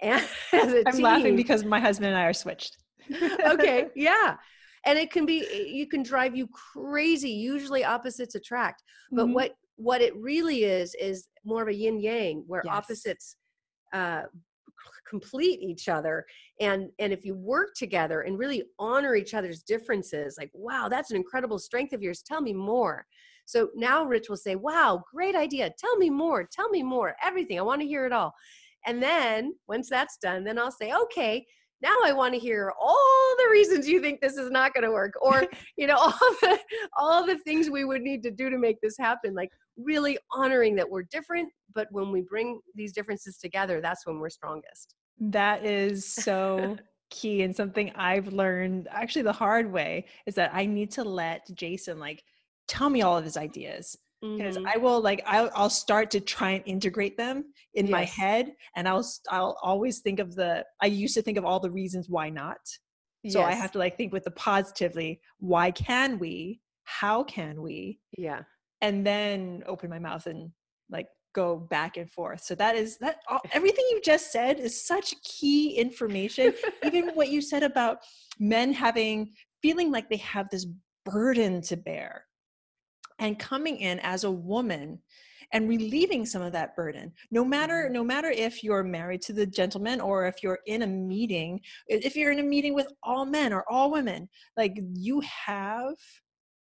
and 0.00 0.22
as 0.52 0.72
a 0.74 0.82
i'm 0.86 0.92
team. 0.94 1.02
laughing 1.02 1.36
because 1.36 1.64
my 1.64 1.80
husband 1.80 2.08
and 2.08 2.18
i 2.18 2.24
are 2.24 2.32
switched. 2.32 2.76
Okay 3.46 3.86
yeah 3.94 4.36
and 4.86 4.98
it 4.98 5.10
can 5.10 5.26
be 5.26 5.68
you 5.70 5.86
can 5.86 6.02
drive 6.02 6.34
you 6.34 6.48
crazy 6.48 7.30
usually 7.30 7.84
opposites 7.84 8.34
attract. 8.34 8.82
But 9.12 9.26
mm-hmm. 9.26 9.34
what 9.34 9.54
what 9.76 10.00
it 10.00 10.16
really 10.16 10.64
is 10.64 10.94
is 10.98 11.28
more 11.44 11.62
of 11.62 11.68
a 11.68 11.74
yin 11.74 12.00
yang 12.00 12.44
where 12.46 12.62
yes. 12.64 12.74
opposites 12.74 13.36
uh, 13.92 14.22
complete 15.08 15.60
each 15.60 15.88
other. 15.88 16.24
And 16.60 16.88
and 16.98 17.12
if 17.12 17.24
you 17.24 17.34
work 17.34 17.74
together 17.76 18.22
and 18.22 18.38
really 18.38 18.62
honor 18.78 19.16
each 19.16 19.34
other's 19.34 19.62
differences 19.62 20.36
like 20.38 20.50
wow 20.54 20.88
that's 20.88 21.10
an 21.10 21.16
incredible 21.16 21.58
strength 21.58 21.92
of 21.92 22.02
yours. 22.02 22.22
Tell 22.22 22.40
me 22.40 22.52
more. 22.52 23.04
So 23.44 23.68
now 23.76 24.04
rich 24.04 24.28
will 24.28 24.36
say 24.36 24.54
wow 24.54 25.02
great 25.12 25.34
idea. 25.34 25.70
Tell 25.78 25.96
me 25.96 26.10
more. 26.10 26.48
Tell 26.50 26.68
me 26.68 26.82
more. 26.82 27.16
Everything. 27.24 27.58
I 27.58 27.62
want 27.62 27.80
to 27.82 27.88
hear 27.88 28.06
it 28.06 28.12
all. 28.12 28.32
And 28.86 29.02
then 29.02 29.54
once 29.66 29.90
that's 29.90 30.16
done 30.18 30.44
then 30.44 30.58
i'll 30.60 30.70
say 30.70 30.92
okay 30.92 31.44
now 31.82 31.94
i 32.04 32.12
want 32.12 32.32
to 32.32 32.40
hear 32.40 32.72
all 32.80 33.34
the 33.38 33.50
reasons 33.50 33.88
you 33.88 34.00
think 34.00 34.20
this 34.20 34.36
is 34.36 34.50
not 34.50 34.72
going 34.74 34.84
to 34.84 34.90
work 34.90 35.12
or 35.20 35.46
you 35.76 35.86
know 35.86 35.96
all 35.96 36.12
the 36.40 36.58
all 36.98 37.26
the 37.26 37.38
things 37.38 37.70
we 37.70 37.84
would 37.84 38.02
need 38.02 38.22
to 38.22 38.30
do 38.30 38.50
to 38.50 38.58
make 38.58 38.80
this 38.80 38.96
happen 38.98 39.34
like 39.34 39.50
really 39.76 40.18
honoring 40.32 40.74
that 40.74 40.88
we're 40.88 41.02
different 41.04 41.48
but 41.74 41.86
when 41.90 42.10
we 42.10 42.22
bring 42.22 42.60
these 42.74 42.92
differences 42.92 43.38
together 43.38 43.80
that's 43.80 44.06
when 44.06 44.18
we're 44.18 44.30
strongest. 44.30 44.94
That 45.18 45.64
is 45.64 46.06
so 46.06 46.76
key 47.10 47.42
and 47.42 47.54
something 47.54 47.92
i've 47.94 48.32
learned 48.32 48.88
actually 48.90 49.22
the 49.22 49.32
hard 49.32 49.70
way 49.70 50.04
is 50.26 50.34
that 50.34 50.50
i 50.52 50.66
need 50.66 50.90
to 50.90 51.04
let 51.04 51.48
jason 51.54 52.00
like 52.00 52.24
tell 52.66 52.90
me 52.90 53.02
all 53.02 53.16
of 53.16 53.24
his 53.24 53.36
ideas 53.36 53.96
because 54.22 54.56
mm-hmm. 54.56 54.66
I 54.66 54.76
will 54.76 55.00
like 55.00 55.22
I'll, 55.26 55.50
I'll 55.54 55.70
start 55.70 56.10
to 56.12 56.20
try 56.20 56.52
and 56.52 56.62
integrate 56.66 57.16
them 57.16 57.44
in 57.74 57.86
yes. 57.86 57.92
my 57.92 58.04
head, 58.04 58.52
and 58.74 58.88
I'll 58.88 59.06
I'll 59.30 59.58
always 59.62 60.00
think 60.00 60.20
of 60.20 60.34
the 60.34 60.64
I 60.80 60.86
used 60.86 61.14
to 61.14 61.22
think 61.22 61.38
of 61.38 61.44
all 61.44 61.60
the 61.60 61.70
reasons 61.70 62.08
why 62.08 62.30
not. 62.30 62.58
So 63.28 63.40
yes. 63.40 63.48
I 63.48 63.52
have 63.52 63.72
to 63.72 63.78
like 63.78 63.96
think 63.96 64.12
with 64.12 64.24
the 64.24 64.30
positively. 64.32 65.20
Why 65.38 65.70
can 65.70 66.18
we? 66.18 66.60
How 66.84 67.24
can 67.24 67.60
we? 67.62 67.98
Yeah. 68.16 68.42
And 68.80 69.06
then 69.06 69.62
open 69.66 69.90
my 69.90 69.98
mouth 69.98 70.26
and 70.26 70.50
like 70.90 71.08
go 71.34 71.56
back 71.56 71.96
and 71.96 72.10
forth. 72.10 72.42
So 72.42 72.54
that 72.54 72.76
is 72.76 72.98
that 72.98 73.16
all, 73.28 73.40
everything 73.52 73.84
you 73.90 74.00
just 74.04 74.32
said 74.32 74.60
is 74.60 74.86
such 74.86 75.14
key 75.22 75.76
information. 75.76 76.54
Even 76.84 77.10
what 77.14 77.28
you 77.28 77.40
said 77.40 77.62
about 77.62 77.98
men 78.38 78.72
having 78.72 79.32
feeling 79.60 79.90
like 79.90 80.08
they 80.08 80.18
have 80.18 80.48
this 80.50 80.66
burden 81.04 81.60
to 81.62 81.76
bear 81.76 82.24
and 83.18 83.38
coming 83.38 83.78
in 83.78 83.98
as 84.00 84.24
a 84.24 84.30
woman 84.30 84.98
and 85.52 85.68
relieving 85.68 86.26
some 86.26 86.42
of 86.42 86.52
that 86.52 86.74
burden 86.74 87.12
no 87.30 87.44
matter 87.44 87.84
mm-hmm. 87.84 87.94
no 87.94 88.04
matter 88.04 88.30
if 88.30 88.64
you're 88.64 88.82
married 88.82 89.22
to 89.22 89.32
the 89.32 89.46
gentleman 89.46 90.00
or 90.00 90.26
if 90.26 90.42
you're 90.42 90.58
in 90.66 90.82
a 90.82 90.86
meeting 90.86 91.60
if 91.88 92.16
you're 92.16 92.32
in 92.32 92.40
a 92.40 92.42
meeting 92.42 92.74
with 92.74 92.88
all 93.02 93.24
men 93.24 93.52
or 93.52 93.64
all 93.70 93.90
women 93.90 94.28
like 94.56 94.78
you 94.94 95.20
have 95.20 95.94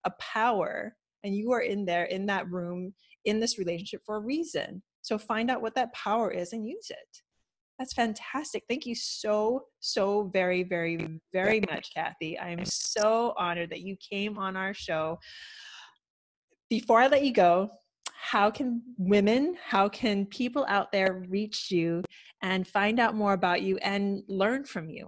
a 0.05 0.11
power 0.19 0.95
and 1.23 1.35
you 1.35 1.51
are 1.51 1.61
in 1.61 1.85
there 1.85 2.05
in 2.05 2.25
that 2.25 2.49
room 2.51 2.93
in 3.23 3.39
this 3.39 3.57
relationship 3.57 4.01
for 4.05 4.17
a 4.17 4.19
reason 4.19 4.81
so 5.01 5.17
find 5.17 5.49
out 5.49 5.61
what 5.61 5.75
that 5.75 5.93
power 5.93 6.31
is 6.31 6.53
and 6.53 6.67
use 6.67 6.87
it 6.89 7.21
that's 7.77 7.93
fantastic. 7.93 8.63
Thank 8.69 8.85
you 8.85 8.95
so, 8.95 9.65
so 9.81 10.29
very, 10.31 10.63
very, 10.63 11.19
very 11.33 11.61
much, 11.69 11.93
Kathy. 11.93 12.39
I'm 12.39 12.63
so 12.63 13.33
honored 13.37 13.69
that 13.71 13.81
you 13.81 13.97
came 13.97 14.37
on 14.37 14.55
our 14.55 14.73
show 14.73 15.19
before 16.69 16.99
I 16.99 17.07
let 17.07 17.23
you 17.23 17.33
go, 17.33 17.71
how 18.13 18.49
can 18.49 18.81
women, 18.97 19.55
how 19.63 19.87
can 19.87 20.25
people 20.25 20.65
out 20.67 20.91
there 20.91 21.23
reach 21.29 21.71
you 21.71 22.03
and 22.41 22.67
find 22.67 22.99
out 22.99 23.15
more 23.15 23.33
about 23.33 23.61
you 23.61 23.77
and 23.77 24.23
learn 24.27 24.63
from 24.63 24.89
you? 24.89 25.07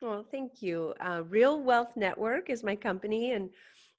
Well, 0.00 0.26
thank 0.30 0.62
you. 0.62 0.94
Uh, 1.00 1.22
Real 1.28 1.62
Wealth 1.62 1.92
Network 1.94 2.50
is 2.50 2.64
my 2.64 2.74
company, 2.74 3.32
and 3.32 3.50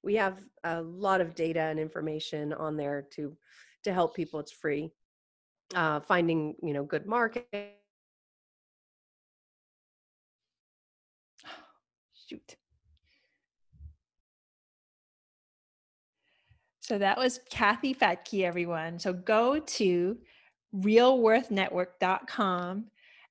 we 0.02 0.14
have 0.16 0.42
a 0.64 0.82
lot 0.82 1.20
of 1.20 1.34
data 1.34 1.60
and 1.60 1.80
information 1.80 2.52
on 2.52 2.76
there 2.76 3.06
to 3.12 3.36
to 3.84 3.92
help 3.92 4.14
people. 4.14 4.40
It's 4.40 4.52
free. 4.52 4.90
Uh, 5.74 6.00
finding 6.00 6.54
you 6.62 6.74
know 6.74 6.84
good 6.84 7.06
market. 7.06 7.48
Shoot. 12.28 12.56
So 16.84 16.98
that 16.98 17.16
was 17.16 17.40
Kathy 17.48 17.94
Fettke, 17.94 18.44
everyone. 18.44 18.98
So 18.98 19.14
go 19.14 19.58
to 19.58 20.18
realworthnetwork.com 20.76 22.84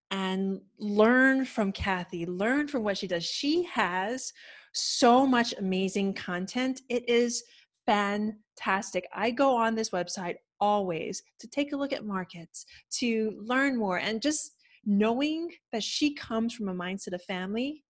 and 0.09 0.61
learn 0.79 1.45
from 1.45 1.71
Kathy, 1.71 2.25
learn 2.25 2.67
from 2.67 2.83
what 2.83 2.97
she 2.97 3.05
does. 3.05 3.23
She 3.23 3.61
has 3.65 4.33
so 4.71 5.27
much 5.27 5.53
amazing 5.59 6.15
content. 6.15 6.81
It 6.89 7.07
is 7.07 7.43
fantastic. 7.85 9.07
I 9.13 9.29
go 9.29 9.55
on 9.55 9.75
this 9.75 9.91
website 9.91 10.37
always 10.59 11.21
to 11.37 11.47
take 11.47 11.73
a 11.73 11.77
look 11.77 11.93
at 11.93 12.07
markets, 12.07 12.65
to 12.93 13.39
learn 13.39 13.77
more, 13.77 13.99
and 13.99 14.19
just 14.19 14.55
knowing 14.83 15.51
that 15.71 15.83
she 15.83 16.15
comes 16.15 16.55
from 16.55 16.69
a 16.69 16.73
mindset 16.73 17.13
of 17.13 17.21
family. 17.21 17.83
I 17.83 17.85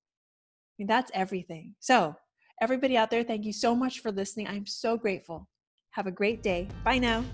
mean, 0.79 0.87
that's 0.87 1.11
everything. 1.13 1.73
So, 1.79 2.17
everybody 2.59 2.97
out 2.97 3.09
there, 3.09 3.23
thank 3.23 3.45
you 3.45 3.53
so 3.53 3.73
much 3.73 4.01
for 4.01 4.11
listening. 4.11 4.49
I'm 4.49 4.65
so 4.65 4.97
grateful. 4.97 5.47
Have 5.93 6.07
a 6.07 6.11
great 6.11 6.43
day. 6.43 6.73
Bye 6.83 6.99
now. 6.99 7.25